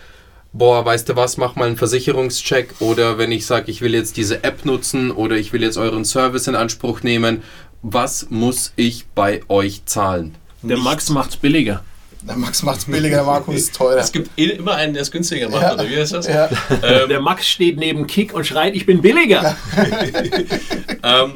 boah, 0.54 0.84
weißt 0.86 1.10
du 1.10 1.16
was, 1.16 1.38
mach 1.38 1.56
mal 1.56 1.68
einen 1.68 1.78
Versicherungscheck 1.78 2.76
oder 2.80 3.18
wenn 3.18 3.32
ich 3.32 3.46
sage, 3.46 3.72
ich 3.72 3.82
will 3.82 3.94
jetzt 3.94 4.18
diese 4.18 4.44
App 4.44 4.66
nutzen 4.66 5.12
oder 5.12 5.36
ich 5.36 5.54
will 5.54 5.62
jetzt 5.64 5.78
euren 5.78 6.06
Service 6.06 6.48
in 6.48 6.56
Anspruch 6.56 7.02
nehmen, 7.04 7.44
was 7.82 8.28
muss 8.30 8.74
ich 8.76 9.06
bei 9.16 9.42
euch 9.48 9.86
zahlen? 9.86 10.36
Der 10.64 10.78
Max 10.78 11.10
macht's 11.10 11.38
billiger. 11.38 11.84
Der 12.28 12.36
Max 12.36 12.64
macht's 12.64 12.84
billiger, 12.84 13.18
der 13.18 13.26
Marco 13.26 13.54
ist 13.54 13.74
teurer. 13.74 13.98
Es 14.02 14.12
gibt 14.12 14.30
immer 14.38 14.76
einen, 14.76 14.94
der 14.94 15.04
es 15.04 15.12
günstiger 15.12 15.48
macht, 15.50 15.62
Ja. 15.62 15.74
oder 15.76 15.90
wie 15.90 15.96
heißt 15.98 16.12
das? 16.14 16.28
Ja. 16.28 16.50
Ähm, 16.84 17.08
Der 17.08 17.22
Max 17.22 17.48
steht 17.48 17.78
neben 17.78 18.08
Kick 18.08 18.34
und 18.34 18.46
schreit, 18.46 18.76
ich 18.76 18.86
bin 18.86 19.02
billiger. 19.02 19.56
Ähm, 21.02 21.34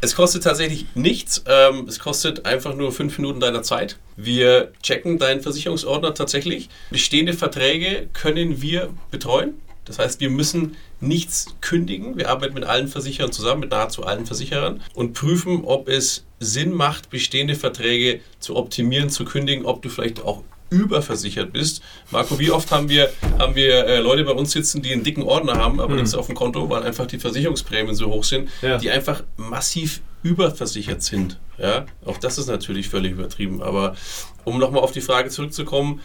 es 0.00 0.14
kostet 0.14 0.44
tatsächlich 0.44 0.86
nichts. 0.94 1.44
Ähm, 1.46 1.86
es 1.88 1.98
kostet 1.98 2.46
einfach 2.46 2.74
nur 2.74 2.92
fünf 2.92 3.18
Minuten 3.18 3.40
deiner 3.40 3.62
Zeit. 3.62 3.96
Wir 4.16 4.72
checken 4.82 5.18
deinen 5.18 5.40
Versicherungsordner 5.40 6.14
tatsächlich. 6.14 6.68
Bestehende 6.90 7.34
Verträge 7.34 8.08
können 8.12 8.62
wir 8.62 8.90
betreuen. 9.10 9.54
Das 9.84 9.98
heißt, 9.98 10.20
wir 10.20 10.30
müssen 10.30 10.76
nichts 11.00 11.46
kündigen. 11.60 12.16
Wir 12.16 12.30
arbeiten 12.30 12.54
mit 12.54 12.64
allen 12.64 12.88
Versicherern 12.88 13.32
zusammen, 13.32 13.60
mit 13.60 13.70
nahezu 13.70 14.04
allen 14.04 14.26
Versicherern 14.26 14.82
und 14.94 15.14
prüfen, 15.14 15.64
ob 15.64 15.88
es 15.88 16.24
Sinn 16.38 16.72
macht, 16.72 17.10
bestehende 17.10 17.54
Verträge 17.54 18.20
zu 18.38 18.56
optimieren, 18.56 19.10
zu 19.10 19.24
kündigen, 19.24 19.66
ob 19.66 19.82
du 19.82 19.88
vielleicht 19.88 20.22
auch 20.22 20.44
überversichert 20.70 21.52
bist. 21.52 21.82
Marco, 22.10 22.38
wie 22.38 22.50
oft 22.50 22.70
haben 22.72 22.88
wir, 22.88 23.10
haben 23.38 23.54
wir 23.54 23.86
äh, 23.86 23.98
Leute 24.00 24.24
bei 24.24 24.32
uns 24.32 24.52
sitzen, 24.52 24.82
die 24.82 24.92
einen 24.92 25.02
dicken 25.04 25.22
Ordner 25.22 25.54
haben, 25.56 25.80
aber 25.80 25.94
nichts 25.94 26.14
auf 26.14 26.26
dem 26.26 26.34
Konto, 26.34 26.68
weil 26.70 26.82
einfach 26.84 27.06
die 27.06 27.18
Versicherungsprämien 27.18 27.94
so 27.94 28.06
hoch 28.06 28.24
sind, 28.24 28.48
Ja. 28.62 28.78
die 28.78 28.90
einfach 28.90 29.22
massiv 29.36 30.00
überversichert 30.22 31.02
sind. 31.02 31.38
Ja, 31.58 31.86
auch 32.04 32.18
das 32.18 32.38
ist 32.38 32.46
natürlich 32.46 32.88
völlig 32.88 33.12
übertrieben. 33.12 33.62
Aber 33.62 33.94
um 34.44 34.58
nochmal 34.58 34.82
auf 34.82 34.92
die 34.92 35.00
Frage 35.00 35.28
zurückzukommen, 35.30 36.00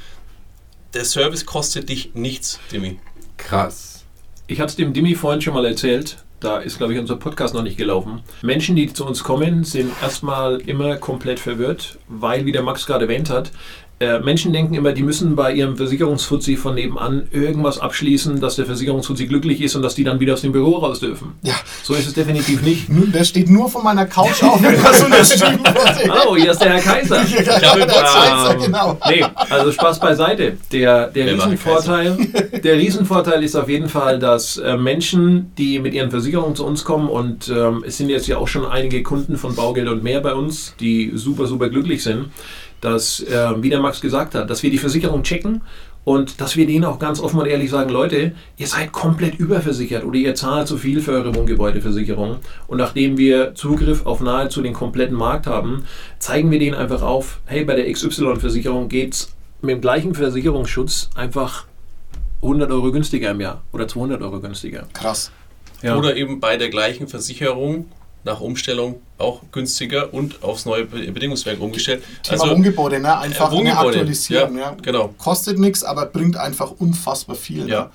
der 0.93 1.05
Service 1.05 1.45
kostet 1.45 1.89
dich 1.89 2.11
nichts, 2.15 2.59
Demi. 2.71 2.99
Krass. 3.37 4.03
Ich 4.47 4.59
hatte 4.59 4.69
es 4.71 4.75
dem 4.75 4.93
Dimi 4.93 5.15
vorhin 5.15 5.41
schon 5.41 5.53
mal 5.53 5.65
erzählt. 5.65 6.17
Da 6.39 6.57
ist, 6.59 6.77
glaube 6.77 6.93
ich, 6.93 6.99
unser 6.99 7.15
Podcast 7.15 7.53
noch 7.53 7.63
nicht 7.63 7.77
gelaufen. 7.77 8.21
Menschen, 8.41 8.75
die 8.75 8.91
zu 8.91 9.05
uns 9.05 9.23
kommen, 9.23 9.63
sind 9.63 9.91
erstmal 10.01 10.59
immer 10.61 10.97
komplett 10.97 11.39
verwirrt, 11.39 11.97
weil, 12.07 12.45
wie 12.45 12.51
der 12.51 12.61
Max 12.61 12.85
gerade 12.85 13.05
erwähnt 13.05 13.29
hat, 13.29 13.51
äh, 13.97 14.19
Menschen 14.19 14.51
denken 14.51 14.73
immer, 14.73 14.91
die 14.91 15.03
müssen 15.03 15.37
bei 15.37 15.53
ihrem 15.53 15.77
Versicherungsfuzzi 15.77 16.57
von 16.57 16.75
nebenan 16.75 17.27
irgendwas 17.31 17.79
abschließen, 17.79 18.41
dass 18.41 18.57
der 18.57 18.65
Versicherungsfuzzi 18.65 19.25
glücklich 19.25 19.61
ist 19.61 19.75
und 19.75 19.83
dass 19.83 19.95
die 19.95 20.03
dann 20.03 20.19
wieder 20.19 20.33
aus 20.33 20.41
dem 20.41 20.51
Büro 20.51 20.79
raus 20.79 20.99
dürfen. 20.99 21.33
Ja. 21.43 21.53
So 21.81 21.93
ist 21.93 22.05
es 22.07 22.13
definitiv 22.13 22.61
nicht. 22.61 22.89
Nun, 22.89 23.13
der 23.13 23.23
steht 23.23 23.49
nur 23.49 23.69
von 23.69 23.85
meiner 23.85 24.05
Couch 24.05 24.43
auf, 24.43 24.61
wenn 24.61 24.83
das 24.83 25.01
unterschrieben 25.05 25.59
wurde. 25.59 26.13
Hallo, 26.13 26.35
hier 26.35 26.51
ist 26.51 26.59
der 26.59 26.73
Herr 26.73 26.81
Kaiser. 26.81 27.25
Ja, 27.45 27.71
habe 27.71 27.85
der 27.85 28.55
Ähm, 28.55 28.61
genau. 28.65 28.99
Nee, 29.07 29.23
also 29.49 29.71
Spaß 29.71 29.99
beiseite. 29.99 30.57
Der, 30.71 31.07
der, 31.07 31.33
Riesenvorteil, 31.33 32.17
der 32.63 32.77
Riesenvorteil 32.77 33.43
ist 33.43 33.55
auf 33.55 33.69
jeden 33.69 33.87
Fall, 33.87 34.19
dass 34.19 34.57
äh, 34.57 34.75
Menschen, 34.77 35.51
die 35.57 35.79
mit 35.79 35.93
ihren 35.93 36.11
Versicherungen 36.11 36.55
zu 36.55 36.65
uns 36.65 36.83
kommen 36.83 37.07
und 37.07 37.49
ähm, 37.49 37.83
es 37.85 37.97
sind 37.97 38.09
jetzt 38.09 38.27
ja 38.27 38.37
auch 38.37 38.47
schon 38.47 38.65
einige 38.65 39.03
Kunden 39.03 39.37
von 39.37 39.55
Baugeld 39.55 39.87
und 39.87 40.03
mehr 40.03 40.21
bei 40.21 40.33
uns, 40.33 40.73
die 40.79 41.11
super, 41.15 41.45
super 41.45 41.69
glücklich 41.69 42.03
sind, 42.03 42.25
dass, 42.81 43.21
äh, 43.21 43.61
wie 43.61 43.69
der 43.69 43.79
Max 43.79 44.01
gesagt 44.01 44.35
hat, 44.35 44.49
dass 44.49 44.63
wir 44.63 44.69
die 44.69 44.77
Versicherung 44.77 45.23
checken 45.23 45.61
und 46.05 46.39
dass 46.39 46.55
wir 46.55 46.67
denen 46.67 46.85
auch 46.85 46.99
ganz 46.99 47.19
offen 47.19 47.39
und 47.39 47.47
ehrlich 47.47 47.71
sagen, 47.71 47.89
Leute, 47.89 48.33
ihr 48.57 48.67
seid 48.67 48.91
komplett 48.91 49.35
überversichert 49.35 50.05
oder 50.05 50.17
ihr 50.17 50.35
zahlt 50.35 50.67
zu 50.67 50.77
viel 50.77 51.01
für 51.01 51.11
eure 51.11 51.35
Wohngebäudeversicherung. 51.35 52.37
Und 52.67 52.77
nachdem 52.77 53.17
wir 53.17 53.55
Zugriff 53.55 54.05
auf 54.05 54.21
nahezu 54.21 54.61
den 54.61 54.73
kompletten 54.73 55.17
Markt 55.17 55.47
haben, 55.47 55.85
zeigen 56.19 56.51
wir 56.51 56.59
denen 56.59 56.75
einfach 56.75 57.01
auf, 57.01 57.41
hey, 57.45 57.65
bei 57.65 57.75
der 57.75 57.91
XY-Versicherung 57.91 58.87
geht 58.87 59.13
es 59.15 59.35
mit 59.61 59.71
dem 59.71 59.81
gleichen 59.81 60.13
Versicherungsschutz 60.13 61.09
einfach 61.15 61.65
100 62.43 62.71
Euro 62.71 62.91
günstiger 62.91 63.31
im 63.31 63.41
Jahr 63.41 63.63
oder 63.73 63.87
200 63.87 64.21
Euro 64.21 64.39
günstiger. 64.39 64.87
Krass. 64.93 65.31
Ja. 65.81 65.97
Oder 65.97 66.15
eben 66.15 66.39
bei 66.39 66.57
der 66.57 66.69
gleichen 66.69 67.07
Versicherung 67.07 67.87
nach 68.25 68.41
Umstellung 68.41 69.01
auch 69.17 69.41
günstiger 69.51 70.13
und 70.13 70.43
aufs 70.43 70.65
neue 70.65 70.85
Be- 70.85 71.11
Bedingungswerk 71.11 71.61
umgestellt. 71.61 72.03
Thema 72.23 72.49
Wohngebäude, 72.49 72.99
ne? 72.99 73.17
Einfach 73.17 73.45
äh, 73.45 73.47
eine 73.47 73.55
Wohngebäude, 73.57 73.87
Aktualisierung. 73.99 74.57
ja, 74.57 74.63
Ja, 74.71 74.77
genau. 74.81 75.13
Kostet 75.17 75.57
nichts, 75.59 75.83
aber 75.83 76.07
bringt 76.07 76.35
einfach 76.35 76.71
unfassbar 76.71 77.35
viel. 77.37 77.69
Ja. 77.69 77.83
Ne? 77.85 77.89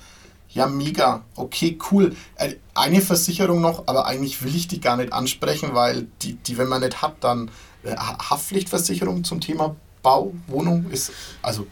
Ja, 0.53 0.67
mega. 0.67 1.21
Okay, 1.35 1.77
cool. 1.91 2.13
Äh, 2.35 2.55
Eine 2.73 3.01
Versicherung 3.01 3.61
noch, 3.61 3.83
aber 3.87 4.05
eigentlich 4.05 4.43
will 4.43 4.53
ich 4.55 4.67
die 4.67 4.81
gar 4.81 4.97
nicht 4.97 5.13
ansprechen, 5.13 5.69
weil 5.73 6.07
die, 6.23 6.33
die 6.33 6.57
wenn 6.57 6.67
man 6.67 6.81
nicht 6.81 7.01
hat, 7.01 7.15
dann 7.21 7.49
äh, 7.83 7.95
Ha- 7.95 8.17
Haftpflichtversicherung 8.29 9.23
zum 9.23 9.39
Thema 9.41 9.75
Bau, 10.03 10.33
Wohnung 10.47 10.89
ist, 10.91 11.11
also 11.43 11.67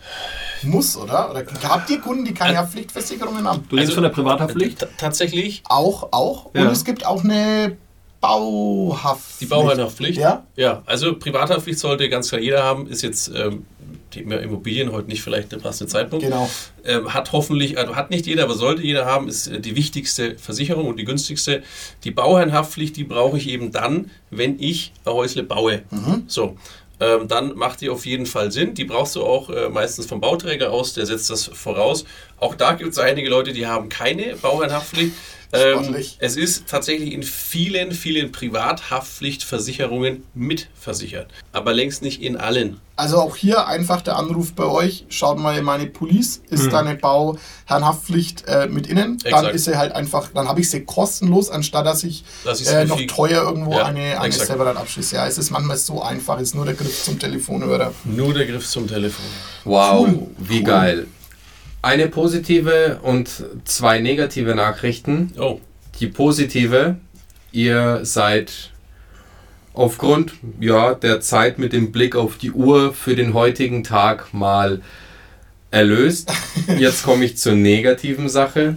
muss, 0.61 0.95
oder? 0.95 1.31
Oder 1.31 1.43
habt 1.63 1.89
ihr 1.89 1.99
Kunden, 1.99 2.25
die 2.25 2.33
keine 2.33 2.57
Haftpflichtversicherungen 2.59 3.47
haben? 3.47 3.65
Du 3.69 3.75
redest 3.75 3.89
Also, 3.91 3.93
von 3.95 4.03
der 4.03 4.09
Privathaftpflicht? 4.11 4.87
Tatsächlich 4.97 5.63
Auch, 5.67 6.09
auch. 6.11 6.51
Ja. 6.53 6.61
Und 6.61 6.67
es 6.67 6.85
gibt 6.85 7.05
auch 7.05 7.23
eine 7.23 7.75
Bauhaftpflicht. 8.21 9.41
die 9.41 9.45
Bauherrenhaftpflicht. 9.45 10.19
Ja? 10.19 10.45
Ja, 10.55 10.83
also 10.85 11.17
Privathaftpflicht 11.17 11.79
sollte 11.79 12.09
ganz 12.09 12.29
klar 12.29 12.41
jeder 12.41 12.63
haben, 12.63 12.87
ist 12.87 13.01
jetzt 13.01 13.31
ähm, 13.33 13.65
Thema 14.11 14.37
Immobilien 14.39 14.91
heute 14.91 15.07
nicht 15.07 15.21
vielleicht 15.21 15.51
der 15.51 15.57
passende 15.57 15.91
Zeitpunkt. 15.91 16.25
Genau. 16.25 16.49
Ähm, 16.83 17.13
hat 17.13 17.31
hoffentlich, 17.31 17.77
also 17.77 17.95
hat 17.95 18.09
nicht 18.09 18.25
jeder, 18.25 18.43
aber 18.43 18.55
sollte 18.55 18.81
jeder 18.81 19.05
haben, 19.05 19.27
ist 19.27 19.47
äh, 19.47 19.59
die 19.59 19.75
wichtigste 19.75 20.37
Versicherung 20.37 20.87
und 20.87 20.97
die 20.97 21.05
günstigste. 21.05 21.63
Die 22.03 22.11
Bauherrenhaftpflicht, 22.11 22.97
die 22.97 23.03
brauche 23.03 23.37
ich 23.37 23.49
eben 23.49 23.71
dann, 23.71 24.11
wenn 24.31 24.59
ich 24.59 24.93
ein 25.05 25.13
Häusle 25.13 25.43
baue. 25.43 25.83
So. 26.27 26.57
Ähm, 27.01 27.29
dann 27.29 27.55
macht 27.55 27.79
die 27.79 27.89
auf 27.89 28.05
jeden 28.05 28.25
Fall 28.25 28.51
Sinn. 28.51 28.73
Die 28.73 28.83
brauchst 28.83 29.15
du 29.15 29.23
auch 29.23 29.49
äh, 29.49 29.69
meistens 29.69 30.05
vom 30.05 30.19
Bauträger 30.19 30.71
aus, 30.71 30.93
der 30.93 31.05
setzt 31.05 31.29
das 31.29 31.45
voraus. 31.45 32.03
Auch 32.39 32.55
da 32.55 32.73
gibt 32.73 32.91
es 32.93 32.99
einige 32.99 33.29
Leute, 33.29 33.51
die 33.53 33.67
haben 33.67 33.89
keine 33.89 34.35
Bauherrenhaftpflicht. 34.35 35.13
Ähm, 35.51 35.95
es 36.19 36.37
ist 36.37 36.67
tatsächlich 36.67 37.11
in 37.11 37.23
vielen, 37.23 37.91
vielen 37.91 38.31
Privathaftpflichtversicherungen 38.31 40.23
mitversichert, 40.35 41.27
aber 41.51 41.73
längst 41.73 42.03
nicht 42.03 42.21
in 42.21 42.37
allen. 42.37 42.79
Also 42.95 43.17
auch 43.17 43.35
hier 43.35 43.65
einfach 43.67 44.01
der 44.01 44.17
Anruf 44.17 44.53
bei 44.53 44.65
euch. 44.65 45.05
Schaut 45.09 45.39
mal 45.39 45.57
in 45.57 45.63
meine 45.63 45.87
Police. 45.87 46.41
Ist 46.51 46.65
Hm. 46.65 46.69
deine 46.69 46.95
Bauherrenhaftpflicht 46.95 48.43
äh, 48.47 48.67
mit 48.67 48.87
innen? 48.87 49.17
Dann 49.23 49.33
Exakt. 49.33 49.55
ist 49.55 49.65
sie 49.65 49.77
halt 49.77 49.91
einfach, 49.93 50.29
dann 50.33 50.47
habe 50.47 50.61
ich 50.61 50.69
sie 50.69 50.81
kostenlos, 50.85 51.49
anstatt 51.49 51.85
dass 51.85 52.03
ich 52.03 52.23
Das 52.43 52.61
äh, 52.67 52.85
noch 52.85 53.01
teuer 53.07 53.41
irgendwo 53.43 53.71
Ja, 53.73 53.85
eine, 53.85 54.19
eine 54.19 54.27
exakt. 54.27 54.47
separat 54.49 54.77
abschließe. 54.77 55.15
Ja, 55.15 55.27
es 55.27 55.37
ist 55.37 55.49
manchmal 55.49 55.77
so 55.77 56.01
einfach, 56.03 56.39
ist 56.39 56.53
nur 56.55 56.65
der 56.65 56.75
Griff 56.75 57.03
zum 57.03 57.17
Telefonhörer. 57.17 57.91
Nur 58.03 58.33
der 58.33 58.45
Griff 58.45 58.67
zum 58.67 58.87
Telefon. 58.87 59.25
Wow, 59.63 60.07
Cool, 60.07 60.27
wie 60.37 60.57
cool. 60.59 60.63
geil. 60.63 61.07
Eine 61.81 62.07
positive 62.07 62.99
und 63.03 63.43
zwei 63.63 63.99
negative 63.99 64.53
Nachrichten. 64.53 65.31
Oh, 65.37 65.59
Die 65.99 66.07
positive, 66.07 66.97
ihr 67.51 68.01
seid 68.03 68.71
aufgrund 69.73 70.33
ja, 70.59 70.93
der 70.93 71.21
Zeit 71.21 71.57
mit 71.57 71.71
dem 71.71 71.91
Blick 71.91 72.15
auf 72.15 72.37
die 72.37 72.51
Uhr 72.51 72.93
für 72.93 73.15
den 73.15 73.33
heutigen 73.33 73.83
Tag 73.83 74.33
mal 74.33 74.81
erlöst. 75.71 76.31
Jetzt 76.77 77.03
komme 77.03 77.23
ich 77.23 77.37
zur 77.37 77.55
negativen 77.55 78.27
Sache. 78.27 78.75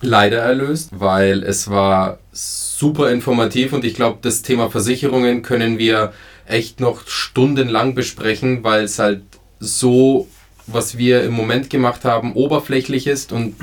Leider 0.00 0.38
erlöst, 0.38 0.90
weil 0.92 1.42
es 1.42 1.70
war 1.70 2.18
super 2.32 3.10
informativ 3.10 3.72
und 3.72 3.84
ich 3.84 3.94
glaube, 3.94 4.18
das 4.22 4.42
Thema 4.42 4.70
Versicherungen 4.70 5.42
können 5.42 5.78
wir 5.78 6.12
echt 6.46 6.80
noch 6.80 7.06
stundenlang 7.08 7.94
besprechen, 7.94 8.62
weil 8.62 8.84
es 8.84 8.98
halt 8.98 9.22
so, 9.58 10.28
was 10.68 10.98
wir 10.98 11.24
im 11.24 11.32
Moment 11.32 11.70
gemacht 11.70 12.04
haben, 12.04 12.34
oberflächlich 12.34 13.06
ist 13.06 13.32
und 13.32 13.56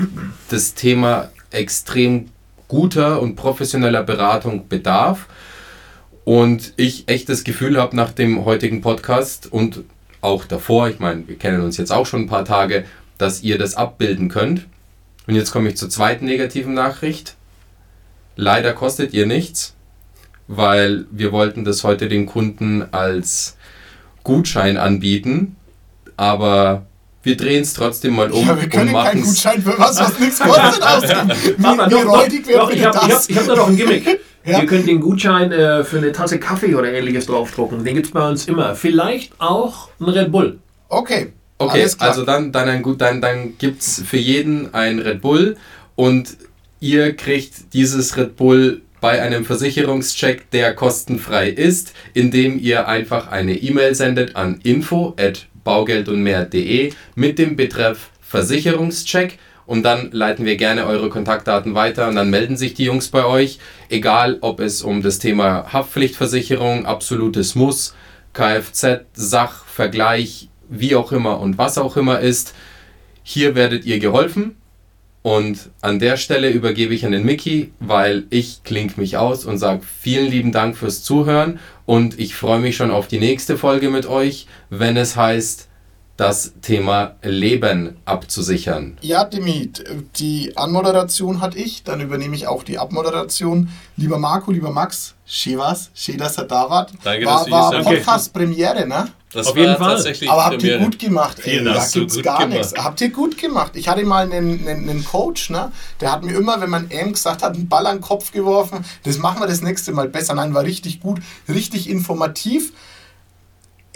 das 0.50 0.74
Thema 0.74 1.30
extrem 1.50 2.28
guter 2.68 3.22
und 3.22 3.36
professioneller 3.36 4.02
Beratung 4.02 4.68
bedarf. 4.68 5.26
Und 6.24 6.72
ich 6.76 7.08
echt 7.08 7.28
das 7.28 7.44
Gefühl 7.44 7.80
habe 7.80 7.94
nach 7.94 8.10
dem 8.10 8.44
heutigen 8.44 8.80
Podcast 8.80 9.50
und 9.50 9.84
auch 10.20 10.44
davor, 10.44 10.88
ich 10.88 10.98
meine, 10.98 11.28
wir 11.28 11.36
kennen 11.36 11.60
uns 11.60 11.76
jetzt 11.76 11.92
auch 11.92 12.06
schon 12.06 12.22
ein 12.22 12.28
paar 12.28 12.44
Tage, 12.44 12.84
dass 13.16 13.42
ihr 13.42 13.58
das 13.58 13.76
abbilden 13.76 14.28
könnt. 14.28 14.66
Und 15.28 15.36
jetzt 15.36 15.52
komme 15.52 15.68
ich 15.68 15.76
zur 15.76 15.88
zweiten 15.88 16.24
negativen 16.24 16.74
Nachricht. 16.74 17.36
Leider 18.34 18.72
kostet 18.72 19.14
ihr 19.14 19.26
nichts, 19.26 19.74
weil 20.48 21.06
wir 21.10 21.30
wollten 21.30 21.64
das 21.64 21.84
heute 21.84 22.08
den 22.08 22.26
Kunden 22.26 22.84
als 22.92 23.56
Gutschein 24.24 24.76
anbieten, 24.76 25.54
aber 26.16 26.86
wir 27.26 27.36
drehen 27.36 27.62
es 27.62 27.74
trotzdem 27.74 28.14
mal 28.14 28.30
um 28.30 28.46
ja, 28.46 28.56
wir 28.56 28.64
und 28.64 28.70
können 28.70 28.92
keinen 28.92 29.22
Gutschein 29.22 29.60
für 29.60 29.78
was, 29.78 30.00
was 30.00 30.18
nichts 30.18 30.38
kostet, 30.38 30.82
ausgeben. 30.82 31.32
Wie, 31.58 31.64
wie 31.64 31.90
doch, 31.90 32.06
räudig 32.06 32.46
wäre 32.46 32.72
ich 32.72 32.84
habe 32.84 32.98
hab, 32.98 33.46
da 33.46 33.54
noch 33.54 33.68
ein 33.68 33.76
Gimmick. 33.76 34.20
Ja. 34.46 34.60
Ihr 34.60 34.66
könnt 34.66 34.86
den 34.86 35.00
Gutschein 35.00 35.50
äh, 35.50 35.82
für 35.82 35.98
eine 35.98 36.12
Tasse 36.12 36.38
Kaffee 36.38 36.76
oder 36.76 36.92
ähnliches 36.92 37.26
draufdrucken. 37.26 37.82
Den 37.82 37.96
gibt 37.96 38.06
es 38.06 38.12
bei 38.12 38.28
uns 38.28 38.46
immer. 38.46 38.76
Vielleicht 38.76 39.32
auch 39.40 39.88
ein 39.98 40.08
Red 40.08 40.30
Bull. 40.30 40.60
Okay, 40.88 41.32
Okay, 41.58 41.80
Alles 41.80 41.96
klar. 41.96 42.10
also 42.10 42.24
dann, 42.24 42.52
dann, 42.52 42.68
ein 42.68 42.82
gut, 42.82 43.00
dann, 43.00 43.20
dann 43.20 43.56
gibt 43.58 43.80
es 43.80 44.02
für 44.06 44.18
jeden 44.18 44.74
ein 44.74 44.98
Red 44.98 45.22
Bull 45.22 45.56
und 45.94 46.36
ihr 46.80 47.16
kriegt 47.16 47.72
dieses 47.72 48.16
Red 48.16 48.36
Bull 48.36 48.82
bei 49.00 49.22
einem 49.22 49.44
Versicherungscheck, 49.44 50.50
der 50.50 50.74
kostenfrei 50.74 51.48
ist, 51.48 51.94
indem 52.12 52.58
ihr 52.58 52.88
einfach 52.88 53.28
eine 53.28 53.54
E-Mail 53.54 53.94
sendet 53.94 54.36
an 54.36 54.60
info@baugeldundmehr.de 55.66 56.92
mit 57.14 57.38
dem 57.38 57.56
Betreff 57.56 58.10
Versicherungscheck. 58.20 59.38
Und 59.66 59.82
dann 59.82 60.12
leiten 60.12 60.44
wir 60.44 60.56
gerne 60.56 60.86
eure 60.86 61.08
Kontaktdaten 61.08 61.74
weiter 61.74 62.06
und 62.06 62.14
dann 62.14 62.30
melden 62.30 62.56
sich 62.56 62.74
die 62.74 62.84
Jungs 62.84 63.08
bei 63.08 63.24
euch, 63.24 63.58
egal 63.88 64.38
ob 64.40 64.60
es 64.60 64.82
um 64.82 65.02
das 65.02 65.18
Thema 65.18 65.72
Haftpflichtversicherung, 65.72 66.86
absolutes 66.86 67.56
Muss, 67.56 67.92
Kfz, 68.32 69.06
Sach, 69.12 69.64
Vergleich, 69.64 70.50
wie 70.68 70.94
auch 70.94 71.10
immer 71.10 71.40
und 71.40 71.58
was 71.58 71.78
auch 71.78 71.96
immer 71.96 72.20
ist. 72.20 72.54
Hier 73.24 73.56
werdet 73.56 73.84
ihr 73.84 73.98
geholfen 73.98 74.54
und 75.26 75.70
an 75.80 75.98
der 75.98 76.18
Stelle 76.18 76.50
übergebe 76.50 76.94
ich 76.94 77.04
an 77.04 77.10
den 77.10 77.24
Mickey, 77.24 77.72
weil 77.80 78.26
ich 78.30 78.62
klink 78.62 78.96
mich 78.96 79.16
aus 79.16 79.44
und 79.44 79.58
sage 79.58 79.80
vielen 80.00 80.30
lieben 80.30 80.52
Dank 80.52 80.76
fürs 80.76 81.02
Zuhören. 81.02 81.58
Und 81.84 82.20
ich 82.20 82.36
freue 82.36 82.60
mich 82.60 82.76
schon 82.76 82.92
auf 82.92 83.08
die 83.08 83.18
nächste 83.18 83.58
Folge 83.58 83.90
mit 83.90 84.06
euch, 84.06 84.46
wenn 84.70 84.96
es 84.96 85.16
heißt, 85.16 85.66
das 86.16 86.54
Thema 86.62 87.16
Leben 87.22 87.96
abzusichern. 88.06 88.96
Ja, 89.02 89.24
Demi, 89.24 89.70
die 90.16 90.56
Anmoderation 90.56 91.40
hatte 91.40 91.58
ich, 91.58 91.82
dann 91.84 92.00
übernehme 92.00 92.34
ich 92.34 92.46
auch 92.46 92.62
die 92.62 92.78
Abmoderation. 92.78 93.68
Lieber 93.96 94.18
Marco, 94.18 94.50
lieber 94.50 94.70
Max, 94.70 95.14
schön 95.26 95.58
was, 95.58 95.90
schön, 95.94 96.16
dass 96.18 96.38
ihr 96.38 96.44
da 96.44 96.70
wart. 96.70 96.92
Danke, 97.04 97.26
war, 97.26 97.36
dass 97.38 97.44
du 97.44 97.50
war 97.50 97.70
hier 97.70 97.78
bist. 97.80 97.88
Podcast-Premiere, 97.90 98.86
ne? 98.86 99.08
Das 99.32 99.48
Auf 99.48 99.56
jeden 99.56 99.68
war 99.72 99.76
Fall. 99.76 99.94
tatsächlich 99.96 100.30
Aber 100.30 100.46
habt 100.46 100.62
ihr 100.62 100.78
gut 100.78 100.98
gemacht, 100.98 101.36
ey. 101.44 101.62
Da 101.62 101.74
du 101.74 102.00
gibt's 102.00 102.14
gut 102.14 102.24
gar 102.24 102.38
gemacht. 102.38 102.58
nichts. 102.58 102.74
Habt 102.82 103.00
ihr 103.02 103.10
gut 103.10 103.36
gemacht. 103.36 103.72
Ich 103.74 103.86
hatte 103.88 104.02
mal 104.04 104.22
einen, 104.32 104.66
einen, 104.66 104.88
einen 104.88 105.04
Coach, 105.04 105.50
ne? 105.50 105.72
Der 106.00 106.12
hat 106.12 106.24
mir 106.24 106.34
immer, 106.34 106.60
wenn 106.62 106.70
man 106.70 106.90
M 106.90 107.12
gesagt 107.12 107.42
hat, 107.42 107.54
einen 107.54 107.68
Ball 107.68 107.86
an 107.86 107.96
den 107.98 108.02
Kopf 108.02 108.32
geworfen. 108.32 108.84
Das 109.02 109.18
machen 109.18 109.40
wir 109.40 109.46
das 109.46 109.60
nächste 109.60 109.92
Mal 109.92 110.08
besser. 110.08 110.32
Nein, 110.34 110.54
war 110.54 110.62
richtig 110.62 111.00
gut, 111.00 111.20
richtig 111.48 111.90
informativ. 111.90 112.72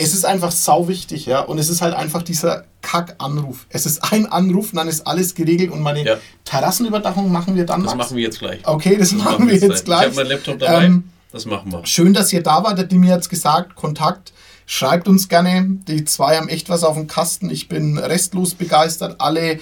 Es 0.01 0.15
ist 0.15 0.25
einfach 0.25 0.51
sau 0.51 0.89
wichtig, 0.89 1.27
ja. 1.27 1.41
Und 1.41 1.59
es 1.59 1.69
ist 1.69 1.83
halt 1.83 1.95
einfach 1.95 2.23
dieser 2.23 2.65
Kack-Anruf. 2.83 3.67
Es 3.69 3.85
ist 3.87 4.13
ein 4.13 4.27
Anruf 4.27 4.71
dann 4.73 4.89
ist 4.89 5.07
alles 5.07 5.35
geregelt. 5.35 5.71
Und 5.71 5.81
meine 5.83 6.05
Ja. 6.05 6.17
Terrassenüberdachung 6.45 7.31
machen 7.31 7.55
wir 7.55 7.67
dann, 7.67 7.83
Das 7.85 7.95
Max? 7.95 8.09
machen 8.09 8.17
wir 8.17 8.25
jetzt 8.25 8.39
gleich. 8.39 8.61
Okay, 8.65 8.97
das, 8.97 9.13
machen 9.13 9.47
wir 9.49 9.57
jetzt 9.57 9.85
gleich. 9.85 10.01
Ich 10.03 10.07
habe 10.09 10.17
meinen 10.17 10.29
Laptop 10.31 10.59
dabei. 10.59 10.85
Ähm, 10.85 11.05
das 11.33 11.47
machen 11.47 11.71
wir. 11.73 11.85
Schön, 11.87 12.15
dass 12.15 12.33
ihr 12.33 12.43
da 12.43 12.63
wart. 12.65 12.79
Der 12.79 12.87
Dimi 12.87 13.09
hat 13.09 13.21
es 13.21 13.29
gesagt. 13.29 13.75
Kontakt. 13.77 14.33
Schreibt 14.67 15.09
uns 15.09 15.29
gerne. 15.29 15.79
Die 15.89 16.05
zwei 16.05 16.37
haben 16.37 16.49
echt 16.49 16.69
was 16.69 16.83
auf 16.85 16.97
dem 16.97 17.07
Kasten. 17.07 17.51
Ich 17.51 17.69
bin 17.69 17.99
restlos 17.99 18.55
begeistert. 18.55 19.17
Alle 19.21 19.59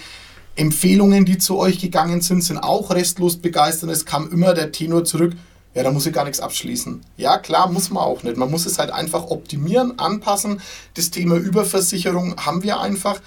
Empfehlungen, 0.56 1.24
die 1.24 1.38
zu 1.38 1.56
euch 1.58 1.78
gegangen 1.78 2.20
sind, 2.20 2.42
sind 2.42 2.58
auch 2.58 2.90
restlos 2.90 3.36
begeistert. 3.36 3.90
Es 3.90 4.04
kam 4.04 4.30
immer 4.30 4.54
der 4.54 4.72
Tenor 4.72 5.04
zurück. 5.04 5.34
Ja, 5.78 5.84
da 5.84 5.92
muss 5.92 6.04
ich 6.06 6.12
gar 6.12 6.24
nichts 6.24 6.40
abschließen. 6.40 7.02
Ja, 7.16 7.38
klar, 7.38 7.70
muss 7.70 7.88
man 7.90 8.02
auch 8.02 8.24
nicht. 8.24 8.36
Man 8.36 8.50
muss 8.50 8.66
es 8.66 8.80
halt 8.80 8.90
einfach 8.90 9.30
optimieren, 9.30 9.96
anpassen. 10.00 10.60
Das 10.94 11.12
Thema 11.12 11.36
Überversicherung 11.36 12.34
haben 12.36 12.64
wir 12.64 12.80
einfach. 12.80 13.20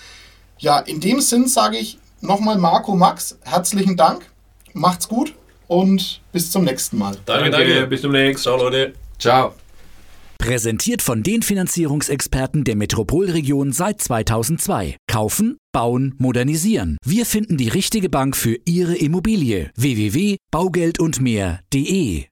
Ja, 0.59 0.79
in 0.79 0.99
dem 0.99 1.21
Sinn 1.21 1.47
sage 1.47 1.77
ich 1.77 1.97
nochmal 2.19 2.57
Marco, 2.57 2.93
Max, 2.93 3.37
herzlichen 3.43 3.95
Dank. 3.95 4.25
Macht's 4.73 5.07
gut 5.07 5.33
und 5.69 6.19
bis 6.33 6.51
zum 6.51 6.65
nächsten 6.65 6.97
Mal. 6.97 7.15
Danke, 7.25 7.51
Danke, 7.51 7.73
danke. 7.73 7.87
bis 7.87 8.01
demnächst. 8.01 8.43
Ciao, 8.43 8.57
Leute. 8.57 8.95
Ciao. 9.17 9.53
Präsentiert 10.37 11.01
von 11.01 11.23
den 11.23 11.43
Finanzierungsexperten 11.43 12.65
der 12.65 12.75
Metropolregion 12.75 13.71
seit 13.71 14.01
2002. 14.01 14.97
Kaufen, 15.07 15.55
bauen, 15.71 16.15
modernisieren. 16.17 16.97
Wir 17.05 17.25
finden 17.25 17.55
die 17.55 17.69
richtige 17.69 18.09
Bank 18.09 18.35
für 18.35 18.57
Ihre 18.65 18.97
Immobilie. 18.97 19.71
www.baugeldundmehr.de 19.77 22.25